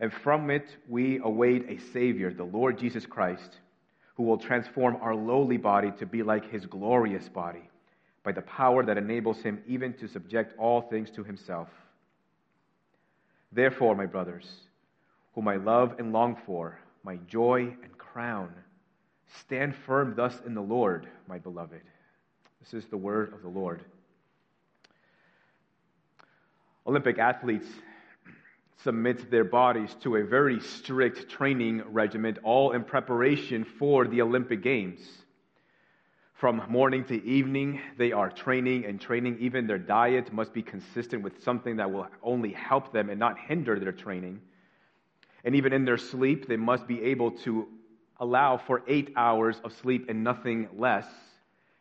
[0.00, 3.58] and from it we await a Savior, the Lord Jesus Christ,
[4.14, 7.68] who will transform our lowly body to be like his glorious body
[8.22, 11.68] by the power that enables him even to subject all things to himself.
[13.52, 14.46] Therefore, my brothers,
[15.34, 18.52] whom I love and long for, my joy and crown,
[19.40, 21.82] stand firm thus in the Lord, my beloved.
[22.60, 23.84] This is the word of the Lord.
[26.86, 27.66] Olympic athletes
[28.82, 34.62] submit their bodies to a very strict training regimen, all in preparation for the Olympic
[34.62, 35.00] Games.
[36.34, 39.36] From morning to evening, they are training and training.
[39.40, 43.38] Even their diet must be consistent with something that will only help them and not
[43.38, 44.40] hinder their training.
[45.44, 47.68] And even in their sleep, they must be able to
[48.18, 51.06] allow for eight hours of sleep and nothing less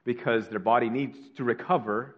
[0.03, 2.15] because their body needs to recover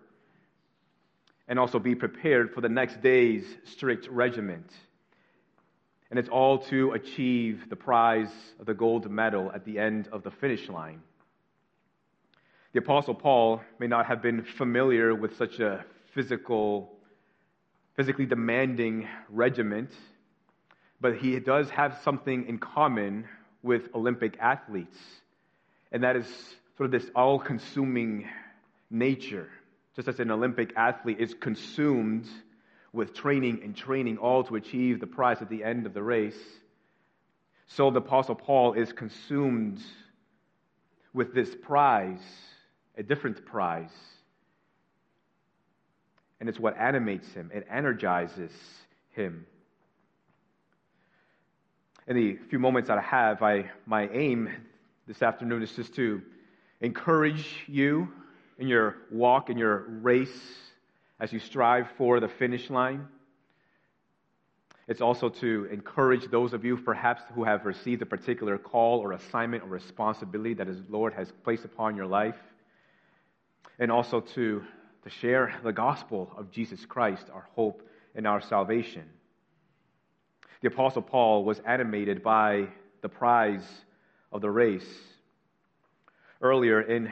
[1.52, 4.72] and also be prepared for the next day's strict regiment.
[6.10, 10.24] And it's all to achieve the prize of the gold medal at the end of
[10.24, 11.02] the finish line.
[12.72, 15.84] The Apostle Paul may not have been familiar with such a
[16.14, 16.93] physical,
[17.97, 19.91] physically demanding regiment,
[21.02, 23.26] but he does have something in common
[23.62, 24.97] with Olympic athletes,
[25.91, 26.28] and that is
[26.78, 28.30] sort of this all consuming
[28.89, 29.49] nature
[29.95, 32.27] just as an Olympic athlete is consumed
[32.93, 36.39] with training and training, all to achieve the prize at the end of the race,
[37.67, 39.79] so the Apostle Paul is consumed
[41.13, 42.21] with this prize,
[42.97, 43.93] a different prize.
[46.39, 48.51] And it's what animates him, it energizes
[49.11, 49.45] him.
[52.07, 54.49] In the few moments that I have, I, my aim
[55.07, 56.21] this afternoon is just to
[56.81, 58.11] encourage you
[58.62, 60.30] in your walk, in your race,
[61.20, 63.07] as you strive for the finish line.
[64.88, 69.14] It's also to encourage those of you, perhaps, who have received a particular call or
[69.14, 72.36] assignment or responsibility that the Lord has placed upon your life.
[73.80, 74.64] And also to,
[75.03, 77.82] to share the gospel of Jesus Christ, our hope
[78.14, 79.05] and our salvation.
[80.62, 82.68] The Apostle Paul was animated by
[83.01, 83.68] the prize
[84.32, 84.88] of the race.
[86.41, 87.12] Earlier in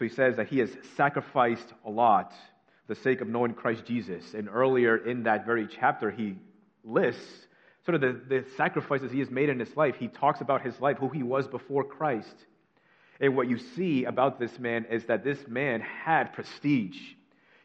[0.00, 2.32] So he says that he has sacrificed a lot
[2.86, 4.32] for the sake of knowing Christ Jesus.
[4.32, 6.36] And earlier in that very chapter, he
[6.82, 7.46] lists
[7.84, 9.96] sort of the, the sacrifices he has made in his life.
[9.98, 12.34] He talks about his life, who he was before Christ.
[13.20, 16.96] And what you see about this man is that this man had prestige.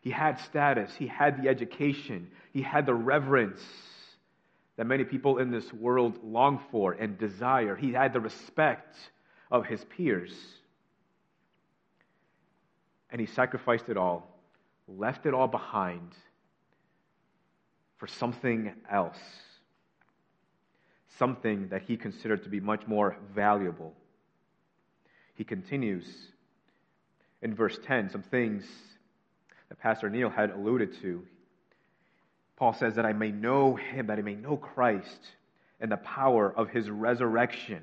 [0.01, 0.93] He had status.
[0.93, 2.27] He had the education.
[2.51, 3.61] He had the reverence
[4.75, 7.77] that many people in this world long for and desire.
[7.77, 8.97] He had the respect
[9.49, 10.33] of his peers.
[13.11, 14.27] And he sacrificed it all,
[14.87, 16.13] left it all behind
[17.97, 19.19] for something else,
[21.17, 23.93] something that he considered to be much more valuable.
[25.35, 26.05] He continues
[27.41, 28.65] in verse 10 some things
[29.69, 31.23] that Pastor Neil had alluded to.
[32.57, 35.19] Paul says that I may know him, that I may know Christ
[35.79, 37.81] and the power of his resurrection,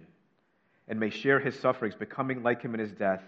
[0.89, 3.23] and may share his sufferings, becoming like him in his death.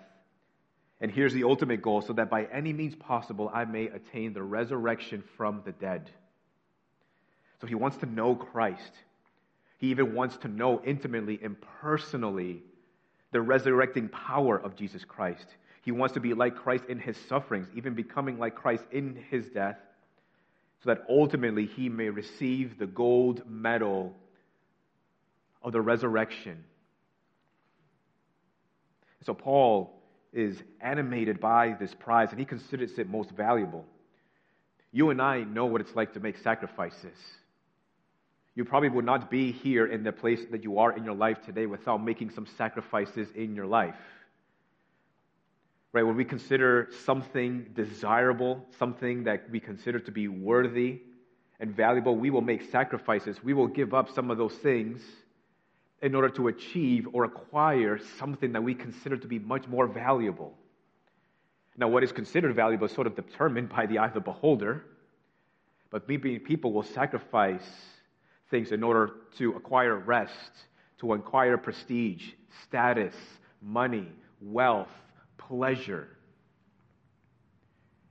[1.05, 4.43] And here's the ultimate goal so that by any means possible I may attain the
[4.43, 6.09] resurrection from the dead.
[7.61, 8.91] So he wants to know Christ.
[9.77, 12.63] He even wants to know intimately and personally
[13.33, 15.45] the resurrecting power of Jesus Christ.
[15.83, 19.45] He wants to be like Christ in his sufferings, even becoming like Christ in his
[19.51, 19.77] death,
[20.83, 24.17] so that ultimately he may receive the gold medal
[25.61, 26.65] of the resurrection.
[29.27, 30.01] So Paul
[30.35, 33.85] is animated by this prize, and he considers it most valuable.
[34.93, 37.17] You and I know what it's like to make sacrifices.
[38.55, 41.45] You probably would not be here in the place that you are in your life
[41.45, 43.97] today without making some sacrifices in your life.
[45.93, 46.05] Right?
[46.05, 51.01] When we consider something desirable, something that we consider to be worthy
[51.61, 53.43] and valuable, we will make sacrifices.
[53.43, 55.01] We will give up some of those things
[56.05, 60.53] in order to achieve or acquire something that we consider to be much more valuable.
[61.79, 64.85] Now, what is considered valuable is sort of determined by the eye of the beholder,
[65.91, 67.67] but maybe people will sacrifice
[68.51, 70.51] things in order to acquire rest,
[70.99, 72.33] to acquire prestige,
[72.65, 73.15] status,
[73.63, 74.07] money,
[74.43, 74.93] wealth,
[75.39, 76.07] pleasure.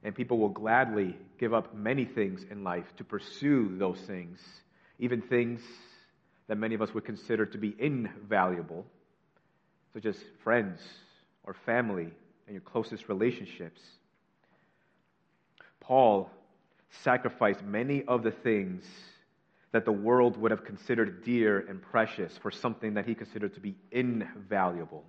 [0.01, 4.39] And people will gladly give up many things in life to pursue those things,
[4.97, 5.61] even things
[6.47, 8.85] that many of us would consider to be invaluable,
[9.93, 10.79] such as friends
[11.43, 12.09] or family
[12.47, 13.81] and your closest relationships.
[15.79, 16.29] Paul
[17.01, 18.83] sacrificed many of the things
[19.71, 23.59] that the world would have considered dear and precious for something that he considered to
[23.59, 25.03] be invaluable.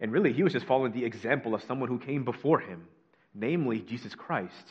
[0.00, 2.86] And really, he was just following the example of someone who came before him,
[3.34, 4.66] namely Jesus Christ.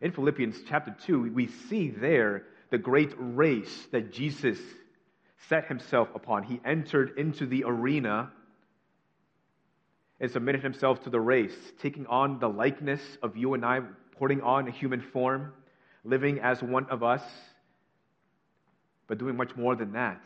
[0.00, 4.58] In Philippians chapter 2, we see there the great race that Jesus
[5.48, 6.42] set himself upon.
[6.42, 8.30] He entered into the arena
[10.20, 13.80] and submitted himself to the race, taking on the likeness of you and I,
[14.18, 15.52] putting on a human form,
[16.04, 17.22] living as one of us,
[19.06, 20.24] but doing much more than that.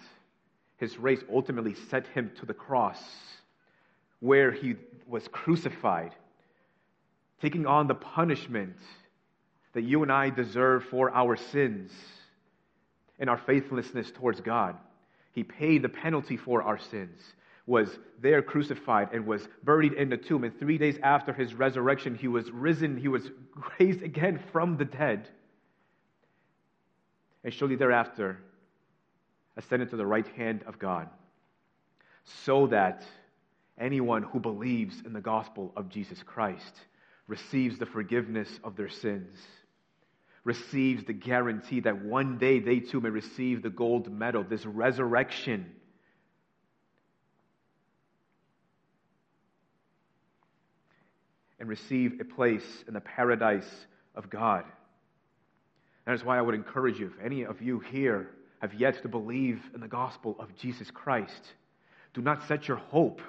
[0.77, 3.03] His race ultimately set him to the cross,
[4.21, 4.77] where he
[5.07, 6.15] was crucified,
[7.43, 8.77] taking on the punishment
[9.73, 11.93] that you and I deserve for our sins
[13.21, 14.77] and our faithlessness towards God.
[15.33, 17.21] He paid the penalty for our sins,
[17.67, 20.43] was there crucified, and was buried in the tomb.
[20.43, 23.31] And three days after his resurrection, he was risen, he was
[23.79, 25.29] raised again from the dead.
[27.45, 28.39] And shortly thereafter,
[29.57, 31.09] ascended to the right hand of God,
[32.45, 33.05] so that
[33.79, 36.75] anyone who believes in the gospel of Jesus Christ
[37.27, 39.37] receives the forgiveness of their sins
[40.45, 45.67] receives the guarantee that one day they too may receive the gold medal, this resurrection.
[51.59, 53.69] And receive a place in the paradise
[54.15, 54.65] of God.
[56.07, 58.31] That is why I would encourage you, if any of you here
[58.61, 61.53] have yet to believe in the gospel of Jesus Christ,
[62.15, 63.21] do not set your hope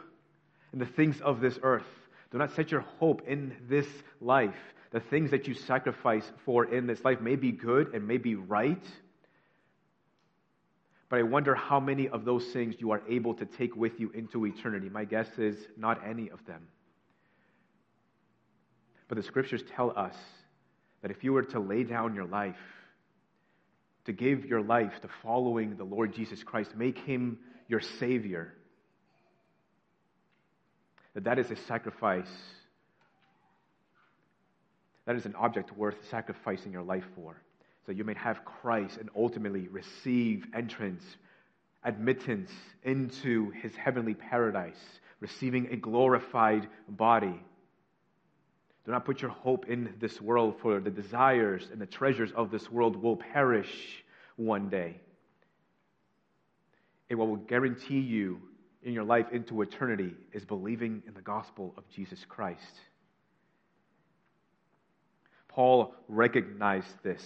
[0.74, 1.84] in the things of this earth.
[2.32, 3.88] Do not set your hope in this
[4.22, 4.56] life
[4.92, 8.36] the things that you sacrifice for in this life may be good and may be
[8.36, 8.84] right.
[11.10, 14.12] But I wonder how many of those things you are able to take with you
[14.12, 14.90] into eternity.
[14.90, 16.68] My guess is not any of them.
[19.08, 20.16] But the scriptures tell us
[21.02, 22.56] that if you were to lay down your life,
[24.06, 27.38] to give your life to following the Lord Jesus Christ, make him
[27.68, 28.54] your Savior,
[31.14, 32.32] that that is a sacrifice.
[35.06, 37.42] That is an object worth sacrificing your life for.
[37.86, 41.04] So you may have Christ and ultimately receive entrance,
[41.84, 42.52] admittance
[42.84, 44.80] into his heavenly paradise,
[45.20, 47.42] receiving a glorified body.
[48.86, 52.52] Do not put your hope in this world, for the desires and the treasures of
[52.52, 54.04] this world will perish
[54.36, 55.00] one day.
[57.10, 58.42] And what will guarantee you
[58.84, 62.80] in your life into eternity is believing in the gospel of Jesus Christ.
[65.54, 67.24] Paul recognized this.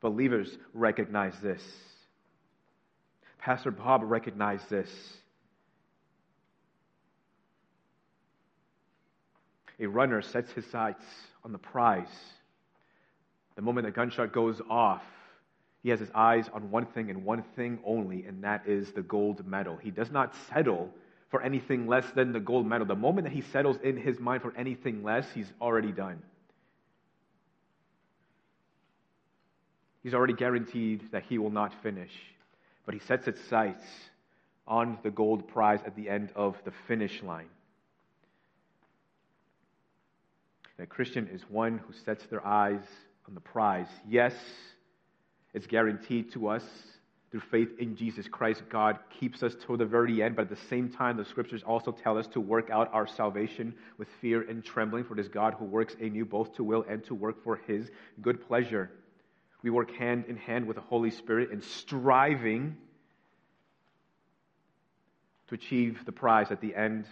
[0.00, 1.62] Believers recognize this.
[3.38, 4.90] Pastor Bob recognized this.
[9.78, 11.04] A runner sets his sights
[11.44, 12.08] on the prize.
[13.56, 15.02] The moment the gunshot goes off,
[15.82, 19.02] he has his eyes on one thing and one thing only, and that is the
[19.02, 19.78] gold medal.
[19.78, 20.90] He does not settle
[21.30, 22.86] for anything less than the gold medal.
[22.86, 26.20] The moment that he settles in his mind for anything less, he's already done.
[30.02, 32.12] He's already guaranteed that he will not finish.
[32.86, 33.84] But he sets his sights
[34.66, 37.48] on the gold prize at the end of the finish line.
[40.78, 42.80] A Christian is one who sets their eyes
[43.28, 43.88] on the prize.
[44.08, 44.32] Yes,
[45.52, 46.64] it's guaranteed to us
[47.30, 48.62] through faith in Jesus Christ.
[48.70, 51.92] God keeps us till the very end, but at the same time, the scriptures also
[51.92, 55.54] tell us to work out our salvation with fear and trembling, for it is God
[55.54, 57.90] who works in you both to will and to work for his
[58.22, 58.90] good pleasure.
[59.62, 62.76] We work hand in hand with the Holy Spirit in striving
[65.48, 67.06] to achieve the prize at the end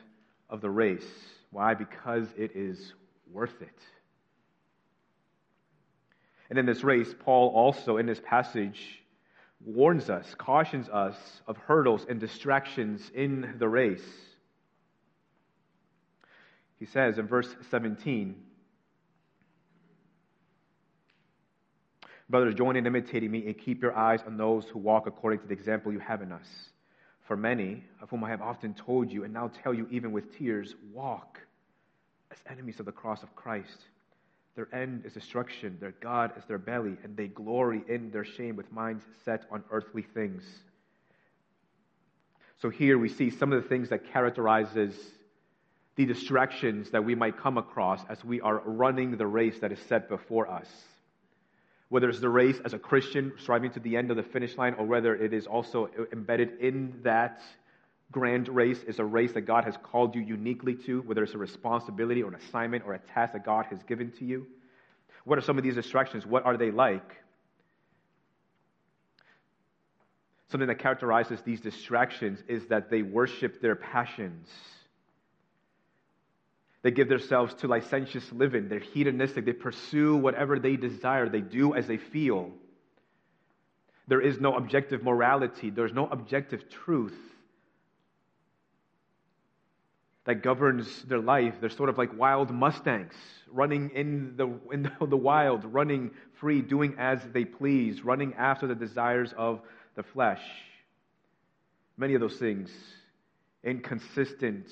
[0.49, 1.07] of the race.
[1.51, 1.74] Why?
[1.74, 2.94] Because it is
[3.30, 3.82] worth it.
[6.49, 9.03] And in this race, Paul also, in this passage,
[9.64, 14.09] warns us, cautions us of hurdles and distractions in the race.
[16.78, 18.36] He says in verse 17,
[22.31, 25.47] Brothers, join in imitating me and keep your eyes on those who walk according to
[25.47, 26.47] the example you have in us.
[27.26, 30.37] For many, of whom I have often told you and now tell you even with
[30.37, 31.41] tears, walk
[32.31, 33.79] as enemies of the cross of Christ.
[34.57, 38.57] Their end is destruction, their God is their belly, and they glory in their shame
[38.57, 40.43] with minds set on earthly things.
[42.61, 44.95] So here we see some of the things that characterizes
[45.97, 49.79] the distractions that we might come across as we are running the race that is
[49.89, 50.68] set before us.
[51.89, 54.74] Whether it's the race as a Christian striving to the end of the finish line,
[54.74, 57.41] or whether it is also embedded in that
[58.11, 61.39] grand race is a race that God has called you uniquely to, whether it's a
[61.39, 64.47] responsibility or an assignment or a task that God has given to you.
[65.24, 66.26] What are some of these distractions?
[66.26, 67.16] What are they like?
[70.51, 74.49] Something that characterizes these distractions is that they worship their passions.
[76.83, 78.68] They give themselves to licentious living.
[78.68, 79.45] They're hedonistic.
[79.45, 81.29] They pursue whatever they desire.
[81.29, 82.53] They do as they feel.
[84.07, 85.70] There is no objective morality.
[85.70, 87.18] There's no objective truth
[90.24, 91.55] that governs their life.
[91.61, 93.14] They're sort of like wild Mustangs,
[93.51, 98.74] running in the, in the wild, running free, doing as they please, running after the
[98.74, 99.62] desires of
[99.95, 100.43] the flesh.
[101.97, 102.70] Many of those things
[103.64, 104.68] inconsistent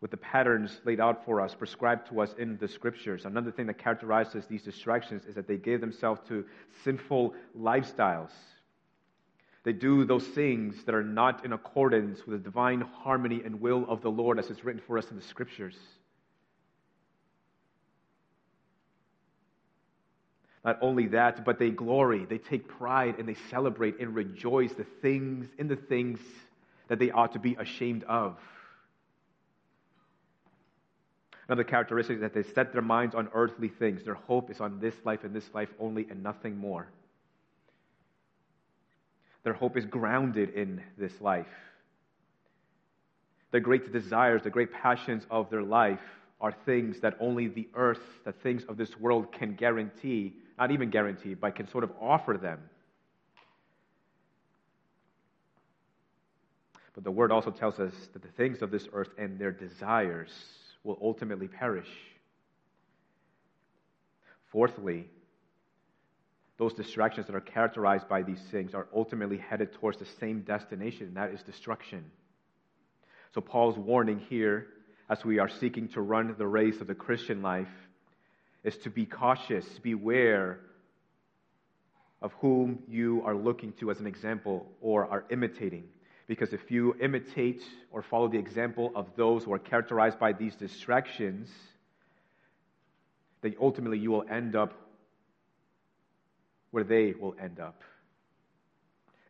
[0.00, 3.24] with the patterns laid out for us, prescribed to us in the scriptures.
[3.24, 6.44] Another thing that characterizes these distractions is that they give themselves to
[6.84, 8.30] sinful lifestyles.
[9.64, 13.84] They do those things that are not in accordance with the divine harmony and will
[13.88, 15.76] of the Lord as it's written for us in the scriptures.
[20.64, 24.84] Not only that, but they glory, they take pride, and they celebrate and rejoice the
[25.02, 26.20] things in the things
[26.88, 28.38] that they ought to be ashamed of.
[31.48, 34.04] Another characteristic is that they set their minds on earthly things.
[34.04, 36.88] Their hope is on this life and this life only and nothing more.
[39.44, 41.46] Their hope is grounded in this life.
[43.50, 46.00] The great desires, the great passions of their life
[46.38, 50.90] are things that only the earth, the things of this world can guarantee, not even
[50.90, 52.60] guarantee, but can sort of offer them.
[56.94, 60.30] But the word also tells us that the things of this earth and their desires
[60.84, 61.88] will ultimately perish.
[64.52, 65.06] Fourthly,
[66.58, 71.08] those distractions that are characterized by these things are ultimately headed towards the same destination,
[71.08, 72.04] and that is destruction.
[73.34, 74.66] So, Paul's warning here,
[75.08, 77.68] as we are seeking to run the race of the Christian life,
[78.64, 80.60] is to be cautious, beware
[82.20, 85.84] of whom you are looking to as an example or are imitating.
[86.28, 90.54] Because if you imitate or follow the example of those who are characterized by these
[90.54, 91.48] distractions,
[93.40, 94.74] then ultimately you will end up
[96.70, 97.82] where they will end up.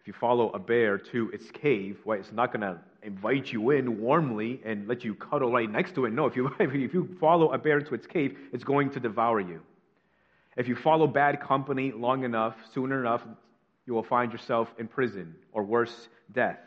[0.01, 3.71] If you follow a bear to its cave, well, it's not going to invite you
[3.71, 6.13] in warmly and let you cuddle right next to it.
[6.13, 9.39] No, if you, if you follow a bear to its cave, it's going to devour
[9.39, 9.61] you.
[10.57, 13.23] If you follow bad company long enough, sooner enough,
[13.87, 16.59] you will find yourself in prison or worse, death.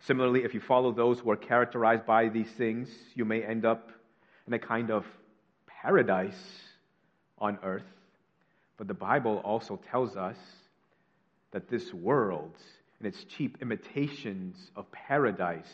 [0.00, 3.90] Similarly, if you follow those who are characterized by these things, you may end up
[4.46, 5.04] in a kind of
[5.66, 6.34] paradise
[7.38, 7.82] on earth.
[8.76, 10.36] But the Bible also tells us
[11.50, 12.54] that this world
[12.98, 15.66] and its cheap imitations of paradise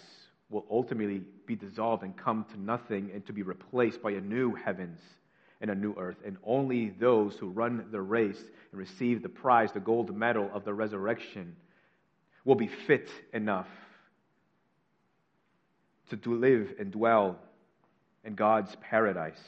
[0.51, 4.55] will ultimately be dissolved and come to nothing and to be replaced by a new
[4.55, 5.01] heavens
[5.61, 6.19] and a new earth.
[6.25, 10.65] And only those who run the race and receive the prize, the gold medal of
[10.65, 11.57] the resurrection,
[12.45, 13.69] will be fit enough
[16.11, 17.39] to, to live and dwell
[18.25, 19.41] in God's paradise.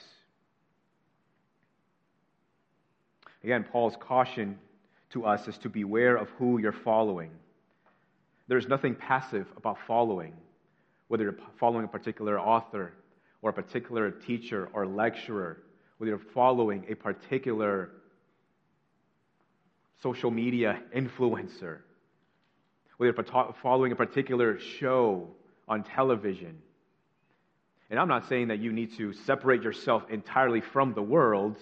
[3.42, 4.58] Again, Paul's caution
[5.10, 7.30] to us is to beware of who you're following.
[8.48, 10.34] There's nothing passive about following,
[11.08, 12.92] whether you're following a particular author
[13.42, 15.62] or a particular teacher or lecturer,
[15.98, 17.90] whether you're following a particular
[20.02, 21.78] social media influencer,
[22.96, 25.28] whether you're following a particular show
[25.68, 26.58] on television.
[27.90, 31.56] And I'm not saying that you need to separate yourself entirely from the world.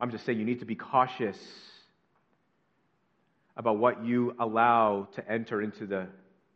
[0.00, 1.38] I'm just saying you need to be cautious
[3.56, 6.06] about what you allow to enter into the,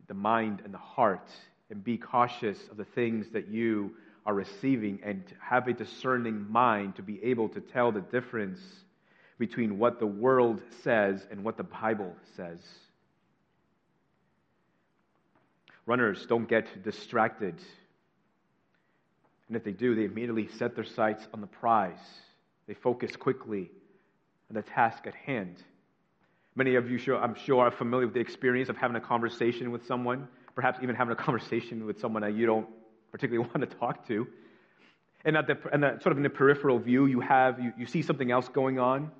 [0.07, 1.29] the mind and the heart,
[1.69, 3.91] and be cautious of the things that you
[4.25, 8.59] are receiving, and have a discerning mind to be able to tell the difference
[9.37, 12.59] between what the world says and what the Bible says.
[15.85, 17.55] Runners don't get distracted.
[19.47, 21.99] And if they do, they immediately set their sights on the prize.
[22.67, 23.69] They focus quickly
[24.49, 25.57] on the task at hand.
[26.55, 29.85] Many of you, I'm sure, are familiar with the experience of having a conversation with
[29.85, 32.67] someone, perhaps even having a conversation with someone that you don't
[33.11, 34.27] particularly want to talk to.
[35.25, 37.85] And at the, and the, sort of in the peripheral view, you have you, you
[37.85, 39.11] see something else going on,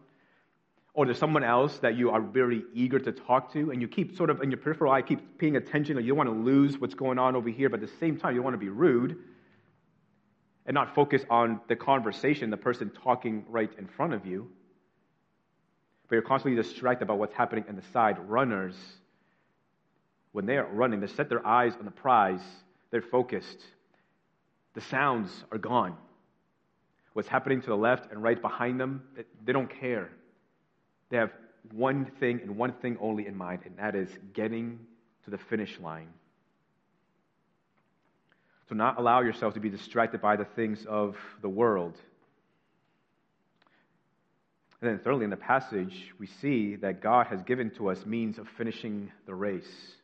[0.94, 4.16] or there's someone else that you are very eager to talk to, and you keep
[4.16, 6.80] sort of in your peripheral eye, keep paying attention, or you don't want to lose
[6.80, 8.70] what's going on over here, but at the same time, you don't want to be
[8.70, 9.18] rude
[10.66, 14.50] and not focus on the conversation, the person talking right in front of you.
[16.08, 18.18] But you're constantly distracted about what's happening in the side.
[18.30, 18.76] Runners,
[20.32, 22.42] when they're running, they set their eyes on the prize,
[22.92, 23.60] they're focused.
[24.76, 25.96] The sounds are gone.
[27.14, 29.04] What's happening to the left and right behind them,
[29.44, 30.10] they don't care.
[31.10, 31.32] They have
[31.72, 34.80] one thing and one thing only in mind, and that is getting
[35.26, 36.10] to the finish line.
[38.70, 41.98] So, not allow yourself to be distracted by the things of the world.
[44.82, 48.38] And then, thirdly, in the passage, we see that God has given to us means
[48.38, 49.96] of finishing the race.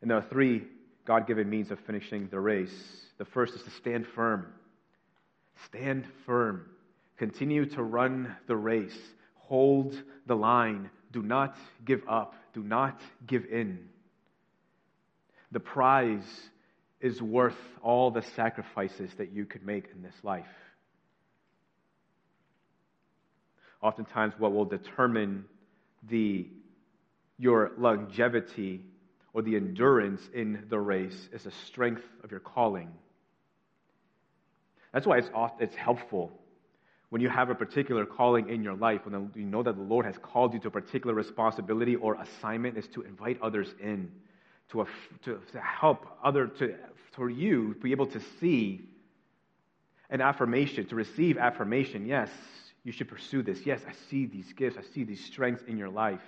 [0.00, 0.64] And there are three
[1.04, 2.74] God given means of finishing the race.
[3.18, 4.46] The first is to stand firm.
[5.66, 6.66] Stand firm.
[7.16, 8.98] Continue to run the race.
[9.50, 10.90] Hold the line.
[11.10, 12.36] Do not give up.
[12.54, 13.80] Do not give in.
[15.50, 16.22] The prize
[17.00, 20.46] is worth all the sacrifices that you could make in this life.
[23.82, 25.44] Oftentimes, what will determine
[26.08, 26.46] the,
[27.36, 28.84] your longevity
[29.32, 32.92] or the endurance in the race is the strength of your calling.
[34.92, 36.39] That's why it's, it's helpful
[37.10, 40.06] when you have a particular calling in your life, when you know that the Lord
[40.06, 44.10] has called you to a particular responsibility or assignment, is to invite others in
[44.70, 44.86] to,
[45.24, 46.74] to, to help other, to,
[47.12, 48.88] for you to be able to see
[50.08, 52.06] an affirmation, to receive affirmation.
[52.06, 52.30] Yes,
[52.84, 53.60] you should pursue this.
[53.64, 56.22] Yes, I see these gifts, I see these strengths in your life.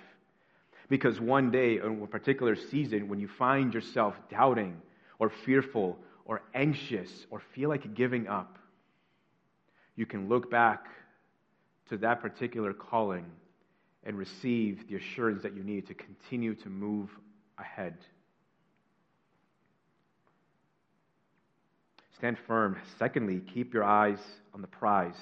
[0.89, 4.81] Because one day, in a particular season, when you find yourself doubting
[5.17, 8.57] or fearful or anxious or feel like giving up,
[9.95, 10.87] you can look back
[11.89, 13.25] to that particular calling
[14.03, 17.09] and receive the assurance that you need to continue to move
[17.57, 17.97] ahead.
[22.17, 22.77] Stand firm.
[22.97, 24.19] Secondly, keep your eyes
[24.53, 25.17] on the prize.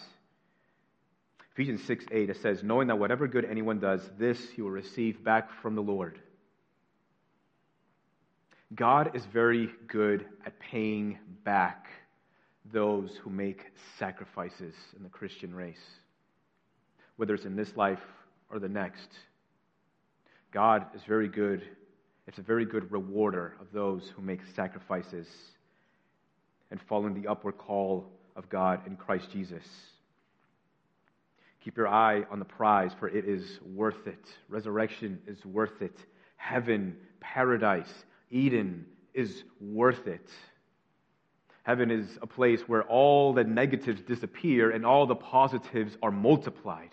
[1.54, 5.24] Ephesians 6 8, it says, Knowing that whatever good anyone does, this he will receive
[5.24, 6.20] back from the Lord.
[8.74, 11.88] God is very good at paying back
[12.66, 15.82] those who make sacrifices in the Christian race,
[17.16, 18.02] whether it's in this life
[18.50, 19.10] or the next.
[20.52, 21.64] God is very good.
[22.28, 25.28] It's a very good rewarder of those who make sacrifices
[26.70, 29.66] and following the upward call of God in Christ Jesus.
[31.64, 34.26] Keep your eye on the prize, for it is worth it.
[34.50, 35.98] Resurrection is worth it.
[36.38, 37.92] Heaven, paradise,
[38.32, 40.30] Eden is worth it.
[41.72, 46.90] Heaven is a place where all the negatives disappear and all the positives are multiplied.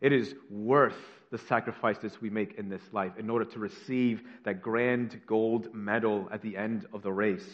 [0.00, 0.98] It is worth
[1.30, 6.28] the sacrifices we make in this life in order to receive that grand gold medal
[6.32, 7.48] at the end of the race.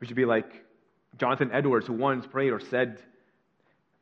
[0.00, 0.64] We should be like
[1.18, 3.02] Jonathan Edwards, who once prayed or said,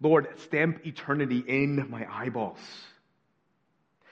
[0.01, 2.61] Lord, stamp eternity in my eyeballs.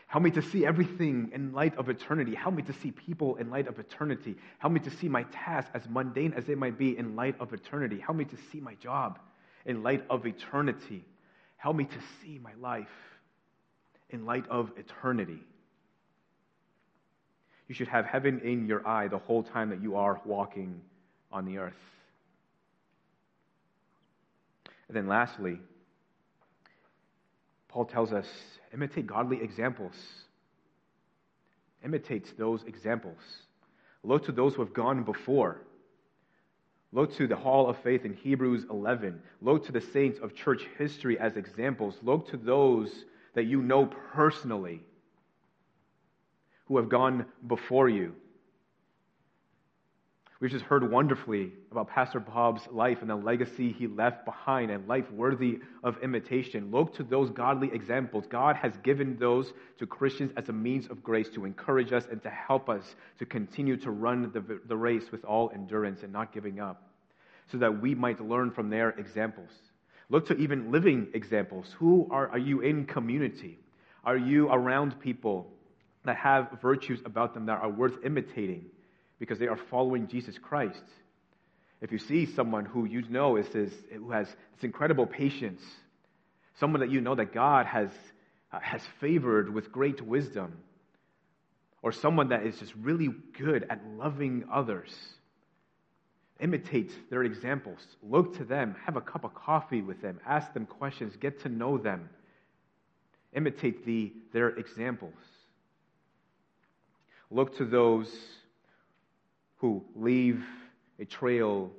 [0.09, 2.35] Help me to see everything in light of eternity.
[2.35, 4.37] Help me to see people in light of eternity.
[4.59, 7.53] Help me to see my tasks, as mundane as they might be, in light of
[7.53, 8.01] eternity.
[8.01, 9.19] Help me to see my job
[9.67, 11.05] in light of eternity.
[11.59, 12.89] Help me to see my life
[14.09, 15.41] in light of eternity.
[17.69, 20.81] You should have heaven in your eye the whole time that you are walking
[21.31, 21.75] on the earth.
[24.89, 25.61] And then, lastly,
[27.69, 28.27] Paul tells us
[28.73, 29.95] imitate godly examples.
[31.85, 33.19] Imitate those examples.
[34.03, 35.63] Look to those who have gone before.
[36.93, 39.21] Look to the Hall of Faith in Hebrews 11.
[39.43, 41.95] Look to the saints of church history as examples.
[42.03, 42.91] Look to those
[43.35, 44.81] that you know personally
[46.67, 48.15] who have gone before you.
[50.41, 54.87] We've just heard wonderfully about Pastor Bob's life and the legacy he left behind and
[54.87, 56.71] life worthy of imitation.
[56.71, 58.25] Look to those godly examples.
[58.29, 62.23] God has given those to Christians as a means of grace to encourage us and
[62.23, 66.33] to help us to continue to run the, the race with all endurance and not
[66.33, 66.89] giving up,
[67.51, 69.51] so that we might learn from their examples.
[70.09, 71.75] Look to even living examples.
[71.81, 73.59] Who are, are you in community?
[74.05, 75.51] Are you around people
[76.05, 78.67] that have virtues about them that are worth imitating?
[79.19, 80.83] Because they are following Jesus Christ.
[81.81, 85.63] If you see someone who you know is, is who has this incredible patience,
[86.59, 87.91] someone that you know that God has,
[88.53, 90.59] uh, has favored with great wisdom,
[91.83, 94.91] or someone that is just really good at loving others,
[96.41, 97.79] imitate their examples.
[98.03, 101.49] Look to them, have a cup of coffee with them, ask them questions, get to
[101.49, 102.09] know them.
[103.35, 105.15] Imitate the, their examples.
[107.31, 108.09] Look to those
[109.59, 110.43] who leave
[110.99, 111.71] a trail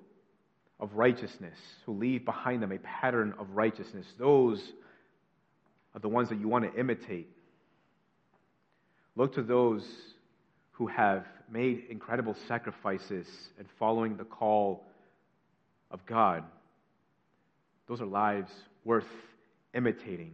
[0.79, 4.05] of righteousness, who leave behind them a pattern of righteousness.
[4.17, 4.61] Those
[5.93, 7.29] are the ones that you want to imitate.
[9.15, 9.85] Look to those
[10.71, 13.27] who have made incredible sacrifices
[13.57, 14.85] and following the call
[15.91, 16.43] of God.
[17.87, 18.51] Those are lives
[18.85, 19.07] worth
[19.73, 20.31] imitating.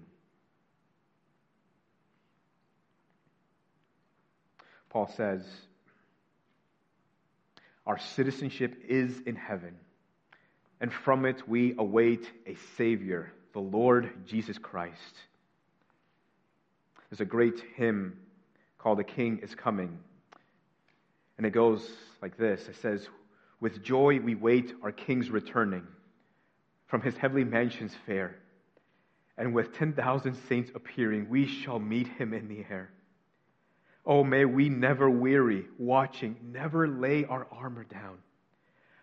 [4.89, 5.41] Paul says,
[7.85, 9.75] our citizenship is in heaven,
[10.81, 15.15] and from it we await a Savior, the Lord Jesus Christ.
[17.09, 18.17] There's a great hymn
[18.77, 19.99] called The King is Coming,
[21.37, 21.87] and it goes
[22.21, 23.07] like this It says,
[23.59, 25.85] With joy we wait our King's returning
[26.87, 28.35] from his heavenly mansions fair,
[29.37, 32.89] and with 10,000 saints appearing, we shall meet him in the air.
[34.05, 38.19] Oh, may we never weary watching, never lay our armor down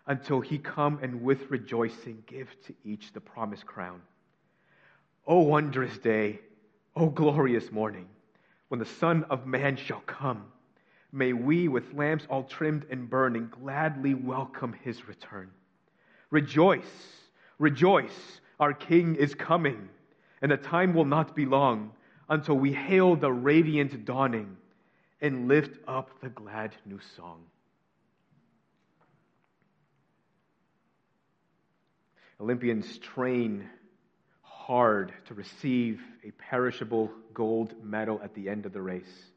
[0.07, 4.01] until he come and with rejoicing give to each the promised crown.
[5.27, 6.39] O wondrous day,
[6.95, 8.07] O glorious morning,
[8.69, 10.45] when the Son of Man shall come,
[11.11, 15.49] may we with lamps all trimmed and burning gladly welcome his return.
[16.29, 16.81] Rejoice,
[17.59, 19.89] rejoice, our King is coming,
[20.41, 21.91] and the time will not be long
[22.29, 24.57] until we hail the radiant dawning
[25.23, 27.45] and lift up the glad new song.
[32.41, 33.69] Olympians train
[34.41, 39.31] hard to receive a perishable gold medal at the end of the race.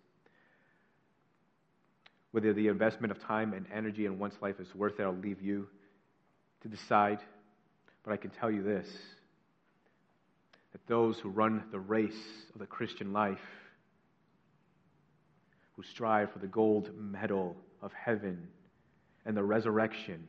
[2.32, 5.40] Whether the investment of time and energy in one's life is worth it, I'll leave
[5.40, 5.68] you
[6.62, 7.20] to decide.
[8.02, 8.88] But I can tell you this
[10.72, 13.40] that those who run the race of the Christian life
[15.76, 18.48] who strive for the gold medal of heaven
[19.26, 20.26] and the resurrection,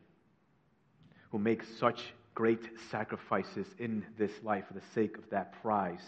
[1.31, 6.03] who make such great sacrifices in this life for the sake of that prize.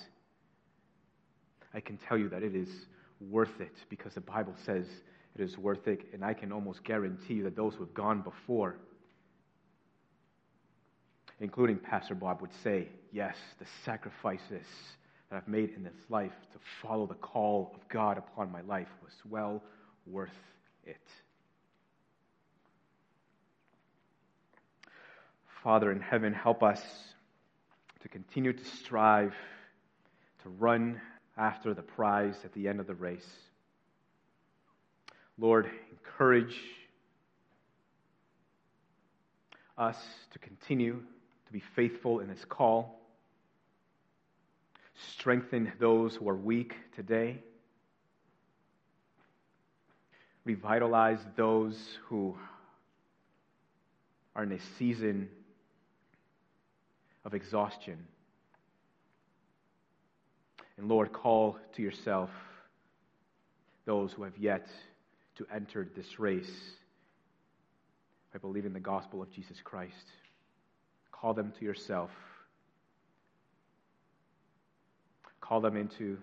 [1.74, 2.70] I can tell you that it is
[3.20, 4.86] worth it because the Bible says
[5.36, 8.22] it is worth it, and I can almost guarantee you that those who have gone
[8.22, 8.76] before,
[11.40, 14.66] including Pastor Bob, would say, yes, the sacrifices
[15.30, 18.88] that I've made in this life to follow the call of God upon my life
[19.04, 19.62] was well
[20.06, 20.30] worth
[20.86, 20.98] it.
[25.64, 26.82] Father in heaven, help us
[28.02, 29.36] to continue to strive
[30.44, 31.02] to run
[31.38, 33.30] after the prize at the end of the race.
[35.38, 36.58] Lord, encourage
[39.78, 39.98] us
[40.32, 41.02] to continue
[41.46, 42.99] to be faithful in this call.
[45.08, 47.42] Strengthen those who are weak today.
[50.46, 51.78] Revitalize those
[52.08, 52.36] who
[54.36, 55.30] are in a season
[57.26, 58.08] of exhaustion.
[60.78, 62.30] And Lord, call to yourself
[63.86, 64.68] those who have yet
[65.36, 66.52] to enter this race
[68.32, 69.94] by believing the gospel of Jesus Christ.
[71.12, 72.12] Call them to yourself.
[75.50, 76.20] Call them into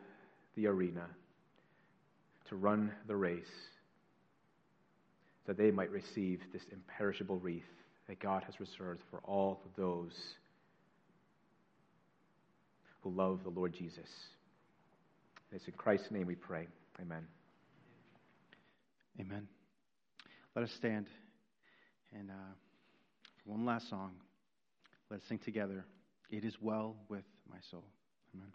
[0.54, 1.04] the arena
[2.48, 3.44] to run the race
[5.46, 7.64] that they might receive this imperishable wreath
[8.06, 10.16] that God has reserved for all those
[13.00, 14.08] who love the Lord Jesus.
[15.50, 16.68] It's in Christ's name we pray.
[17.02, 17.26] Amen.
[19.18, 19.48] Amen.
[20.54, 21.06] Let us stand.
[22.16, 22.54] And uh,
[23.44, 24.12] one last song,
[25.10, 25.84] let's sing together.
[26.30, 27.84] It is well with my soul.
[28.32, 28.52] Amen.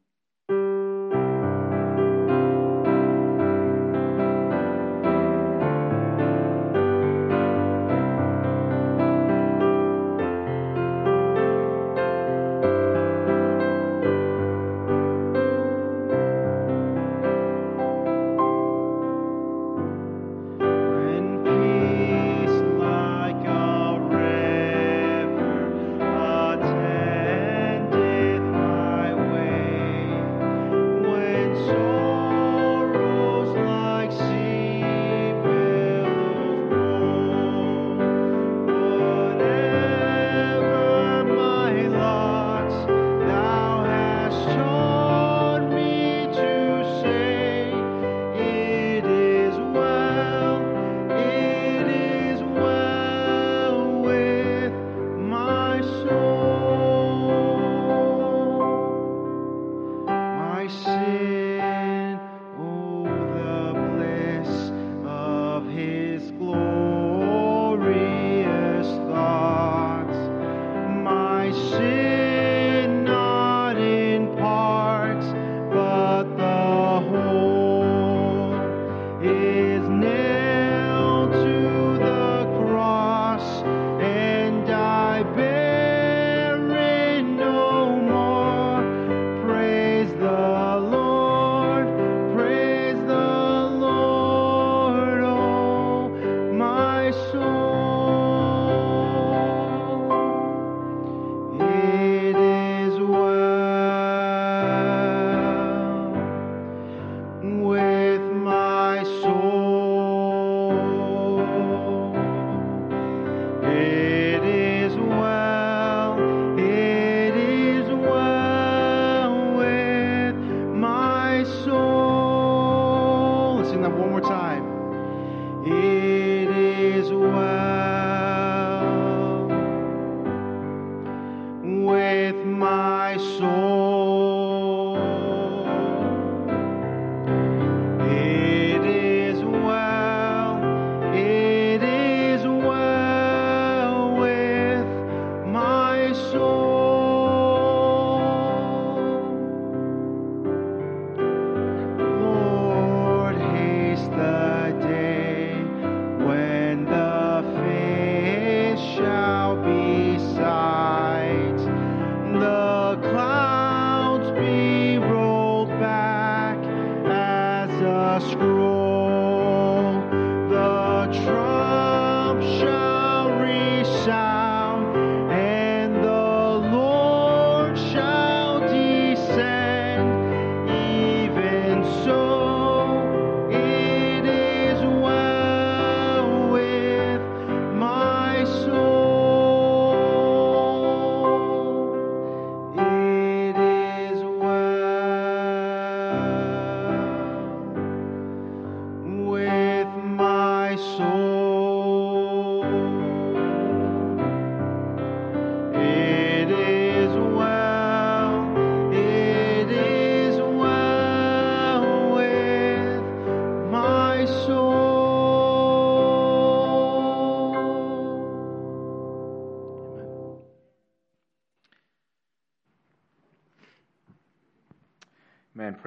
[174.01, 174.40] Resound,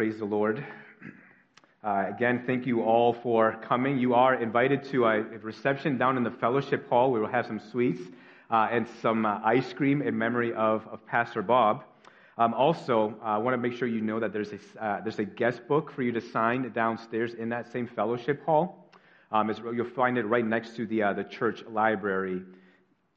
[0.04, 0.62] praise the Lord.
[1.82, 3.98] Uh, again, thank you all for coming.
[3.98, 7.10] You are invited to a reception down in the fellowship hall.
[7.10, 8.02] We will have some sweets
[8.50, 11.84] uh, and some uh, ice cream in memory of, of Pastor Bob.
[12.36, 15.20] Um, also, uh, I want to make sure you know that there's a, uh, there's
[15.20, 18.90] a guest book for you to sign downstairs in that same fellowship hall.
[19.32, 22.42] Um, you'll find it right next to the, uh, the church library.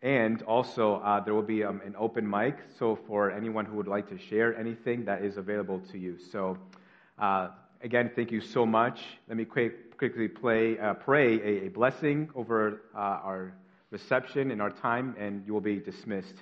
[0.01, 2.57] And also, uh, there will be um, an open mic.
[2.77, 6.17] So, for anyone who would like to share anything, that is available to you.
[6.31, 6.57] So,
[7.17, 7.49] uh,
[7.81, 8.99] again, thank you so much.
[9.27, 13.53] Let me quick, quickly play, uh, pray a, a, blessing over uh, our
[13.89, 16.35] reception and our time, and you will be dismissed.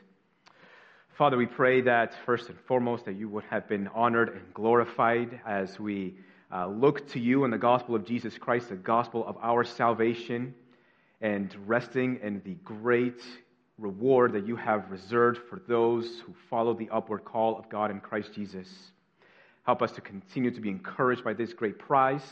[1.18, 5.40] Father, we pray that first and foremost that you would have been honored and glorified
[5.48, 6.16] as we
[6.54, 10.54] uh, look to you in the gospel of Jesus Christ, the gospel of our salvation,
[11.22, 13.22] and resting in the great
[13.78, 18.00] reward that you have reserved for those who follow the upward call of God in
[18.00, 18.68] Christ Jesus.
[19.64, 22.24] Help us to continue to be encouraged by this great prize.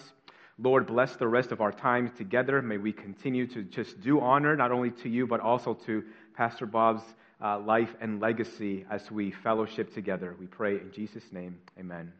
[0.60, 2.62] Lord, bless the rest of our time together.
[2.62, 6.04] May we continue to just do honor not only to you, but also to
[6.36, 7.04] Pastor Bob's
[7.44, 10.36] uh, life and legacy as we fellowship together.
[10.40, 11.58] We pray in Jesus' name.
[11.80, 12.14] Amen.